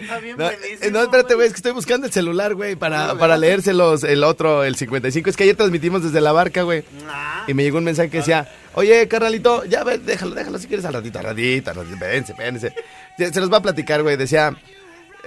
Está 0.00 0.18
bien 0.18 0.36
No, 0.36 0.50
no, 0.90 1.02
espérate, 1.02 1.34
güey, 1.34 1.46
es 1.46 1.52
que 1.52 1.58
estoy 1.58 1.70
buscando 1.70 2.08
el 2.08 2.12
celular, 2.12 2.56
güey, 2.56 2.74
para, 2.74 3.16
para 3.16 3.36
leérselos 3.36 4.02
el 4.02 4.24
otro, 4.24 4.64
el 4.64 4.74
55. 4.74 5.30
Es 5.30 5.36
que 5.36 5.44
ayer 5.44 5.54
transmitimos 5.54 6.02
desde 6.02 6.20
la 6.20 6.32
barca, 6.32 6.62
güey. 6.62 6.82
Ah. 7.08 7.44
Y 7.46 7.54
me 7.54 7.62
llegó 7.62 7.78
un 7.78 7.84
mensaje 7.84 8.10
que 8.10 8.18
decía, 8.18 8.48
oye, 8.74 9.06
carnalito, 9.06 9.64
ya 9.64 9.84
ve, 9.84 9.98
déjalo, 9.98 10.34
déjalo 10.34 10.58
si 10.58 10.66
quieres 10.66 10.84
al 10.84 10.94
ratito, 10.94 11.20
al 11.20 11.26
ratito, 11.26 11.70
al 11.70 11.76
ratito, 11.76 11.98
vénse, 12.00 12.34
vénse. 12.36 12.74
Se 13.18 13.40
los 13.40 13.52
va 13.52 13.58
a 13.58 13.62
platicar, 13.62 14.02
güey. 14.02 14.16
Decía, 14.16 14.56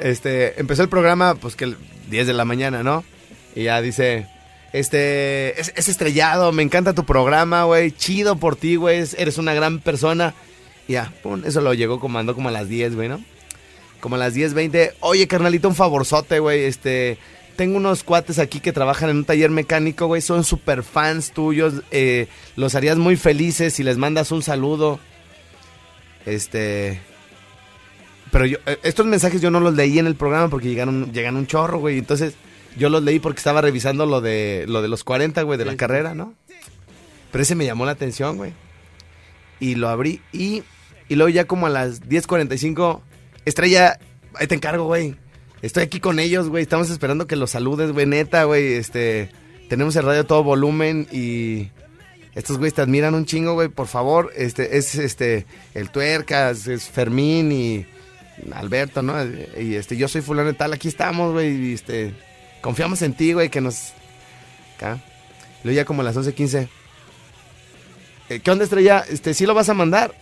este, 0.01 0.59
empezó 0.59 0.83
el 0.83 0.89
programa, 0.89 1.35
pues 1.35 1.55
que 1.55 1.63
el 1.63 1.77
10 2.09 2.27
de 2.27 2.33
la 2.33 2.43
mañana, 2.43 2.83
¿no? 2.83 3.05
Y 3.55 3.63
ya 3.63 3.79
dice, 3.81 4.27
este, 4.79 5.59
es, 5.59 5.73
es 5.75 5.87
estrellado, 5.89 6.51
me 6.51 6.63
encanta 6.63 6.93
tu 6.93 7.05
programa, 7.05 7.63
güey, 7.63 7.91
chido 7.91 8.35
por 8.37 8.55
ti, 8.55 8.75
güey, 8.75 8.99
es- 8.99 9.15
eres 9.17 9.37
una 9.37 9.53
gran 9.53 9.79
persona. 9.79 10.33
Ya, 10.87 11.13
pum, 11.23 11.41
eso 11.45 11.61
lo 11.61 11.73
llegó 11.73 11.99
como, 11.99 12.19
andó 12.19 12.35
como 12.35 12.49
a 12.49 12.51
las 12.51 12.69
10, 12.69 12.95
güey, 12.95 13.09
¿no? 13.09 13.21
Como 14.01 14.15
a 14.15 14.19
las 14.19 14.35
10.20. 14.35 14.93
Oye, 14.99 15.27
carnalito, 15.27 15.67
un 15.67 15.73
favorzote, 15.75 16.37
güey. 16.37 16.65
Este, 16.65 17.17
tengo 17.55 17.77
unos 17.77 18.03
cuates 18.03 18.37
aquí 18.37 18.59
que 18.59 18.71
trabajan 18.71 19.09
en 19.09 19.17
un 19.17 19.25
taller 19.25 19.49
mecánico, 19.49 20.05
güey. 20.05 20.21
Son 20.21 20.43
super 20.43 20.83
fans 20.83 21.31
tuyos. 21.31 21.81
eh, 21.89 22.27
los 22.55 22.75
harías 22.75 22.97
muy 22.97 23.15
felices 23.15 23.73
si 23.73 23.81
les 23.83 23.97
mandas 23.97 24.31
un 24.31 24.43
saludo. 24.43 24.99
Este. 26.27 26.99
Pero 28.31 28.45
yo, 28.45 28.57
eh, 28.65 28.77
estos 28.83 29.05
mensajes 29.05 29.41
yo 29.41 29.49
no 29.49 29.59
los 29.59 29.73
leí 29.75 29.97
en 29.97 30.07
el 30.07 30.15
programa 30.15 30.49
porque 30.49 30.69
llegan 30.69 31.35
un 31.35 31.47
chorro, 31.47 31.79
güey. 31.79 31.97
Entonces, 31.97 32.33
yo 32.75 32.89
los 32.89 33.03
leí 33.03 33.19
porque 33.19 33.39
estaba 33.39 33.61
revisando 33.61 34.05
lo 34.05 34.21
de, 34.21 34.65
lo 34.67 34.81
de 34.81 34.87
los 34.87 35.03
40, 35.03 35.41
güey, 35.43 35.57
de 35.57 35.65
la 35.65 35.77
carrera, 35.77 36.13
¿no? 36.13 36.33
Pero 37.31 37.41
ese 37.41 37.55
me 37.55 37.65
llamó 37.65 37.85
la 37.85 37.91
atención, 37.91 38.37
güey. 38.37 38.53
Y 39.59 39.75
lo 39.75 39.89
abrí 39.89 40.21
y, 40.31 40.63
y 41.07 41.15
luego 41.15 41.29
ya 41.29 41.45
como 41.45 41.67
a 41.67 41.69
las 41.69 42.01
10.45, 42.03 43.01
Estrella, 43.45 43.99
ahí 44.35 44.47
te 44.47 44.55
encargo, 44.55 44.85
güey. 44.85 45.15
Estoy 45.61 45.83
aquí 45.83 45.99
con 45.99 46.19
ellos, 46.19 46.49
güey. 46.49 46.63
Estamos 46.63 46.89
esperando 46.89 47.27
que 47.27 47.35
los 47.35 47.51
saludes, 47.51 47.91
güey, 47.91 48.05
neta, 48.05 48.43
güey. 48.43 48.73
Este, 48.73 49.29
tenemos 49.69 49.95
el 49.95 50.03
radio 50.03 50.21
a 50.21 50.25
todo 50.25 50.43
volumen 50.43 51.07
y 51.11 51.69
estos 52.35 52.57
güeyes 52.57 52.73
te 52.73 52.81
admiran 52.81 53.15
un 53.15 53.25
chingo, 53.25 53.53
güey. 53.53 53.69
Por 53.69 53.87
favor, 53.87 54.31
este, 54.35 54.77
es 54.77 54.95
este, 54.95 55.45
el 55.73 55.89
Tuercas, 55.89 56.67
es 56.67 56.89
Fermín 56.89 57.51
y 57.51 57.85
Alberto, 58.53 59.01
¿no? 59.01 59.15
Y 59.59 59.75
este, 59.75 59.97
yo 59.97 60.07
soy 60.07 60.21
fulano 60.21 60.49
de 60.49 60.53
tal, 60.53 60.73
aquí 60.73 60.87
estamos, 60.87 61.33
güey. 61.33 61.69
Y 61.69 61.73
este, 61.73 62.13
confiamos 62.65 63.01
en 63.03 63.13
ti, 63.13 63.31
güey, 63.31 63.49
que 63.49 63.61
nos... 63.61 63.93
Acá. 64.75 64.97
Luego 65.63 65.75
ya 65.75 65.85
como 65.85 66.01
a 66.01 66.03
las 66.03 66.15
11.15. 66.15 66.67
Eh, 68.29 68.39
¿Qué 68.39 68.49
onda, 68.49 68.63
Estrella? 68.63 69.05
Este, 69.07 69.35
¿sí 69.35 69.45
lo 69.45 69.53
vas 69.53 69.69
a 69.69 69.75
mandar? 69.75 70.15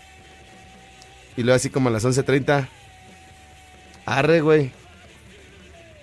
Y 1.37 1.43
luego 1.43 1.55
así 1.55 1.69
como 1.69 1.87
a 1.87 1.91
las 1.93 2.03
11.30. 2.03 2.67
Arre, 4.05 4.41
güey. 4.41 4.73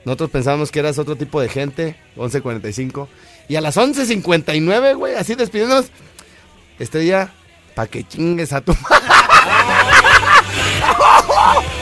Nosotros 0.06 0.30
pensábamos 0.30 0.72
que 0.72 0.78
eras 0.78 0.98
otro 0.98 1.14
tipo 1.14 1.42
de 1.42 1.50
gente. 1.50 1.96
11.45. 2.16 3.06
Y 3.46 3.56
a 3.56 3.60
las 3.60 3.76
11.59, 3.76 4.96
güey, 4.96 5.16
así 5.16 5.34
despidiéndonos. 5.34 5.90
Estrella, 6.78 7.30
pa' 7.74 7.86
que 7.86 8.02
chingues 8.04 8.54
a 8.54 8.62
tu... 8.62 8.72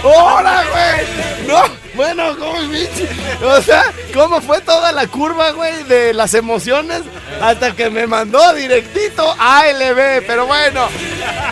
¡Hola, 0.03 0.65
güey! 0.73 1.47
No, 1.47 1.63
bueno, 1.99 2.37
¿cómo? 2.39 2.59
O 3.43 3.61
sea, 3.61 3.93
¿cómo 4.15 4.41
fue 4.41 4.61
toda 4.61 4.93
la 4.93 5.09
curva, 5.09 5.51
güey, 5.51 5.83
de 5.85 6.15
las 6.15 6.33
emociones? 6.35 7.03
Hasta 7.43 7.75
que 7.75 7.91
me 7.91 8.07
mandó 8.07 8.55
directito 8.55 9.35
a 9.37 9.63
ALB. 9.63 10.25
Pero 10.25 10.47
bueno, 10.47 10.89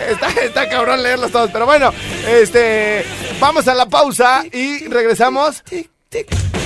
está, 0.09 0.29
está 0.41 0.69
cabrón 0.69 1.03
leerlos 1.03 1.31
todos. 1.31 1.51
Pero 1.51 1.65
bueno, 1.65 1.93
este, 2.25 3.05
vamos 3.41 3.67
a 3.67 3.75
la 3.75 3.87
pausa 3.87 4.45
y 4.51 4.87
regresamos. 4.87 5.63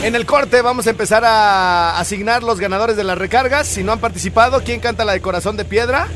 En 0.03 0.15
el 0.15 0.27
corte 0.27 0.61
vamos 0.61 0.85
a 0.85 0.91
empezar 0.91 1.25
a 1.25 1.99
asignar 1.99 2.43
los 2.43 2.59
ganadores 2.59 2.95
de 2.95 3.03
las 3.03 3.17
recargas. 3.17 3.67
Si 3.67 3.83
no 3.83 3.93
han 3.93 3.99
participado, 3.99 4.61
¿quién 4.63 4.79
canta 4.79 5.05
la 5.05 5.13
de 5.13 5.21
Corazón 5.21 5.57
de 5.57 5.65
Piedra? 5.65 6.07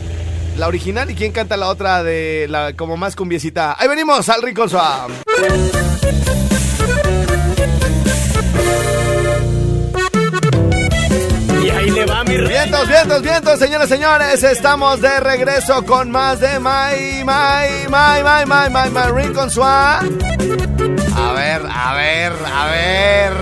La 0.55 0.67
original 0.67 1.09
y 1.09 1.15
quién 1.15 1.31
canta 1.31 1.57
la 1.57 1.67
otra 1.67 2.03
de 2.03 2.45
la 2.47 2.73
como 2.73 2.95
más 2.95 3.15
cumbiecita. 3.15 3.75
Ahí 3.79 3.87
venimos 3.87 4.29
al 4.29 4.43
Rincón 4.43 4.69
Swam. 4.69 5.11
Va 12.09 12.23
mi. 12.23 12.37
Vientos, 12.37 12.87
vientos, 12.87 13.21
vientos, 13.21 13.59
señores, 13.59 13.89
señores. 13.89 14.43
Estamos 14.43 15.01
de 15.01 15.19
regreso 15.19 15.83
con 15.85 16.11
más 16.11 16.39
de 16.39 16.59
My, 16.59 17.23
My, 17.23 17.87
My, 17.87 18.21
My, 18.23 18.45
My, 18.45 18.69
My, 18.69 18.89
My 18.91 19.23
Rincón 19.23 19.49
Swam. 19.49 20.17
A 21.15 21.33
ver, 21.33 21.61
a 21.69 21.93
ver, 21.95 22.33
a 22.53 22.65
ver. 22.67 23.33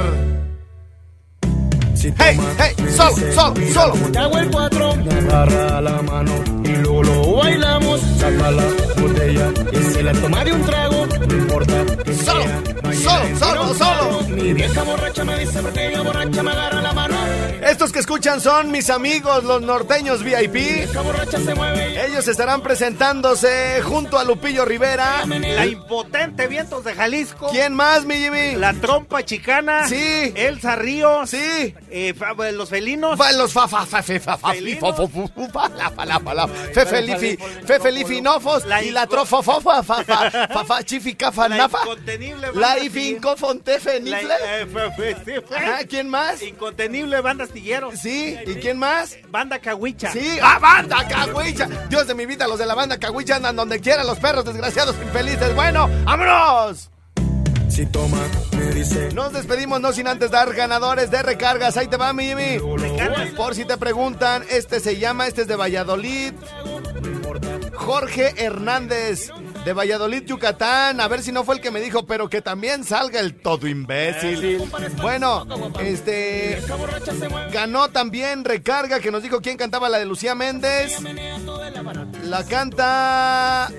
hey, 2.19 2.39
hey, 2.59 2.75
solo, 2.95 3.15
solo, 3.33 3.53
solo. 3.73 3.93
Te 4.11 4.19
hago 4.19 4.37
el 4.37 4.51
cuatro, 4.51 4.95
me 4.95 5.13
agarra 5.13 5.81
la 5.81 6.01
mano 6.01 6.31
y 6.63 6.69
luego 6.69 7.03
lo 7.03 7.35
bailamos. 7.37 8.01
Saca 8.19 8.51
la 8.51 8.63
botella 9.01 9.51
y 9.71 9.93
se 9.93 10.03
la 10.03 10.13
toma 10.13 10.43
de 10.43 10.53
un 10.53 10.65
trago. 10.65 11.05
No 11.27 11.35
importa 11.35 11.73
Solo, 12.23 12.45
solo, 12.93 13.39
solo, 13.39 13.73
solo. 13.73 14.21
Mi 14.29 14.53
vieja 14.53 14.83
borracha 14.83 15.23
me 15.23 15.39
dice 15.39 15.61
porque 15.61 15.87
ella 15.87 16.01
borracha 16.01 16.43
me 16.43 16.51
agarra 16.51 16.81
la 16.81 16.93
mano. 16.93 17.22
Estos 17.65 17.91
que 17.91 17.99
escuchan 17.99 18.41
son 18.41 18.71
mis 18.71 18.89
amigos, 18.89 19.43
los 19.43 19.61
norteños 19.61 20.23
VIP. 20.23 20.55
Ellos 22.05 22.27
estarán 22.27 22.61
presentándose 22.61 23.81
junto 23.83 24.17
a 24.19 24.23
Lupillo 24.23 24.65
Rivera. 24.65 25.23
La 25.25 25.65
impotente 25.65 26.47
Vientos 26.47 26.83
de 26.83 26.93
Jalisco. 26.93 27.47
¿Quién 27.51 27.73
más, 27.73 28.05
mi 28.05 28.15
Jimmy? 28.15 28.55
La 28.55 28.73
trompa 28.73 29.23
chicana. 29.23 29.87
Sí. 29.87 30.33
Elsa 30.35 30.75
Ríos. 30.75 31.29
Sí. 31.29 31.73
eh, 31.89 32.13
fa- 32.17 32.33
los 32.51 32.69
felinos. 32.69 33.17
Fa- 33.17 33.31
Los 33.33 33.53
fa 33.53 33.67
fa 33.67 33.85
fa 33.85 34.03
fe 34.03 34.19
fa 34.19 34.37
fa 34.37 34.51
fi, 34.53 34.75
fo, 34.75 34.93
fo, 34.93 35.07
fu, 35.07 35.27
fu, 35.33 35.47
fa, 35.49 35.69
la, 35.69 35.89
fa, 35.89 36.05
la, 36.05 36.19
fa, 36.19 36.33
la. 36.33 36.47
Fe 36.47 36.85
felifi, 36.85 37.37
fe 37.65 37.79
felifinofos 37.79 38.65
La 38.65 38.83
y 38.83 38.91
la 38.91 39.03
inco- 39.05 39.09
trofo 39.09 39.41
fa 39.41 39.59
fa 39.61 39.83
fa 39.83 40.03
fa 40.03 40.47
fa 40.47 40.63
fa 40.65 40.83
chifica 40.83 41.31
fa 41.31 41.47
La 41.47 41.65
incontenible 41.65 42.47
La 42.53 42.67
banda 42.69 42.79
ifinco 42.83 43.35
fontefe 43.37 43.99
La- 44.01 44.17
nifle. 44.17 44.33
eh, 44.43 45.43
Ajá, 45.55 45.79
¿quién 45.87 46.09
más? 46.09 46.41
Incontenible 46.41 47.21
banda 47.21 47.45
Sí, 47.95 48.37
¿y 48.45 48.55
quién 48.55 48.77
más? 48.77 49.17
Banda 49.29 49.59
cahuicha. 49.59 50.11
Sí, 50.11 50.37
¡ah, 50.41 50.59
banda 50.59 51.07
Cahuicha! 51.07 51.67
Dios 51.89 52.07
de 52.07 52.15
mi 52.15 52.25
vida, 52.25 52.47
los 52.47 52.59
de 52.59 52.65
la 52.65 52.75
banda 52.75 52.97
Cahuicha 52.97 53.35
andan 53.35 53.55
donde 53.55 53.79
quieran, 53.79 54.07
los 54.07 54.19
perros 54.19 54.45
desgraciados 54.45 54.95
infelices. 55.01 55.53
Bueno, 55.55 55.89
¡vámonos! 56.03 56.89
Si 57.69 57.85
toma, 57.87 58.19
me 58.55 58.65
dice. 58.67 59.09
Nos 59.13 59.33
despedimos 59.33 59.81
no 59.81 59.91
sin 59.93 60.07
antes 60.07 60.29
dar 60.29 60.53
ganadores 60.53 61.09
de 61.09 61.23
recargas. 61.23 61.75
Ahí 61.75 61.87
te 61.87 61.97
va, 61.97 62.13
mi 62.13 62.27
Jimmy. 62.27 62.59
Por 63.35 63.55
si 63.55 63.65
te 63.65 63.77
preguntan, 63.77 64.43
este 64.51 64.79
se 64.79 64.99
llama, 64.99 65.25
este 65.25 65.41
es 65.41 65.47
de 65.47 65.55
Valladolid. 65.55 66.33
Jorge 67.73 68.33
Hernández 68.37 69.31
de 69.65 69.73
Valladolid, 69.73 70.23
Yucatán. 70.23 70.99
A 70.99 71.07
ver 71.07 71.21
si 71.21 71.31
no 71.31 71.43
fue 71.43 71.55
el 71.55 71.61
que 71.61 71.71
me 71.71 71.81
dijo, 71.81 72.05
pero 72.05 72.29
que 72.29 72.41
también 72.41 72.83
salga 72.83 73.19
el 73.19 73.35
todo 73.35 73.67
imbécil. 73.67 74.59
Bueno, 75.01 75.45
este 75.79 76.61
ganó 77.51 77.89
también 77.89 78.43
recarga 78.43 78.99
que 78.99 79.11
nos 79.11 79.23
dijo 79.23 79.41
quién 79.41 79.57
cantaba 79.57 79.89
la 79.89 79.99
de 79.99 80.05
Lucía 80.05 80.35
Méndez. 80.35 80.97
La 82.23 82.45
canta. 82.45 83.71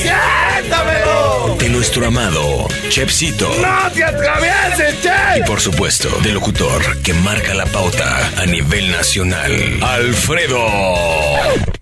¡Dámelo! 0.68 1.56
De 1.58 1.68
nuestro 1.68 2.06
amado 2.06 2.66
Chepsito. 2.88 3.48
¡No 3.60 3.90
te 3.92 4.04
atravieses, 4.04 4.94
che! 5.02 5.38
Y 5.38 5.42
por 5.44 5.60
supuesto, 5.60 6.08
del 6.22 6.34
locutor 6.34 6.98
que 7.02 7.12
marca 7.14 7.54
la 7.54 7.66
pauta 7.66 8.30
a 8.36 8.46
nivel 8.46 8.90
nacional, 8.90 9.78
Alfredo 9.82 10.66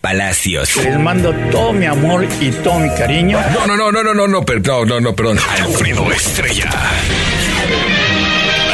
Palacios. 0.01 0.77
Les 0.77 0.99
mando 0.99 1.33
todo 1.51 1.73
mi 1.73 1.87
amor 1.87 2.27
y 2.41 2.51
todo 2.51 2.79
mi 2.79 2.91
cariño. 2.91 3.41
No, 3.53 3.67
no, 3.67 3.77
no, 3.77 3.93
no, 3.93 4.03
no, 4.03 4.15
no, 4.15 4.29
no, 4.29 4.45
perdón, 4.45 4.89
no, 4.89 5.01
no, 5.01 5.15
perdón. 5.15 5.39
Alfredo 5.61 6.11
Estrella. 6.13 6.71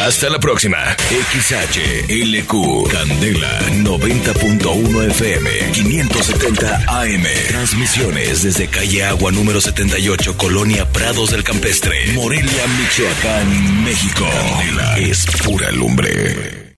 Hasta 0.07 0.29
la 0.29 0.40
próxima. 0.40 0.79
XHLQ 1.09 2.90
Candela 2.90 3.61
90.1 3.70 5.11
FM 5.11 5.51
570 5.72 6.85
AM. 6.88 7.22
Transmisiones 7.48 8.42
desde 8.42 8.66
calle 8.66 9.05
Agua 9.05 9.31
número 9.31 9.61
78, 9.61 10.37
Colonia 10.37 10.88
Prados 10.90 11.31
del 11.31 11.44
Campestre, 11.44 12.12
Morelia, 12.14 12.66
Michoacán, 12.79 13.85
México. 13.85 14.27
Candela 14.29 14.98
es 14.98 15.25
pura 15.44 15.70
lumbre. 15.70 16.75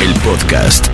El 0.00 0.14
podcast 0.24 0.88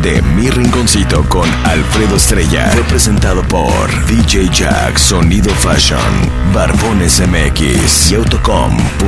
de 0.00 0.22
Mi 0.22 0.48
Rinconcito 0.48 1.22
con 1.28 1.48
Alfredo 1.64 2.16
Estrella 2.16 2.70
fue 2.72 2.82
presentado 2.84 3.42
por 3.42 4.06
DJ 4.06 4.48
Jack 4.50 4.96
Sonido 4.98 5.50
Fashion, 5.54 6.00
Barbones 6.54 7.20
MX 7.20 8.12
y 8.12 8.14
Autocom.mx. 8.14 9.02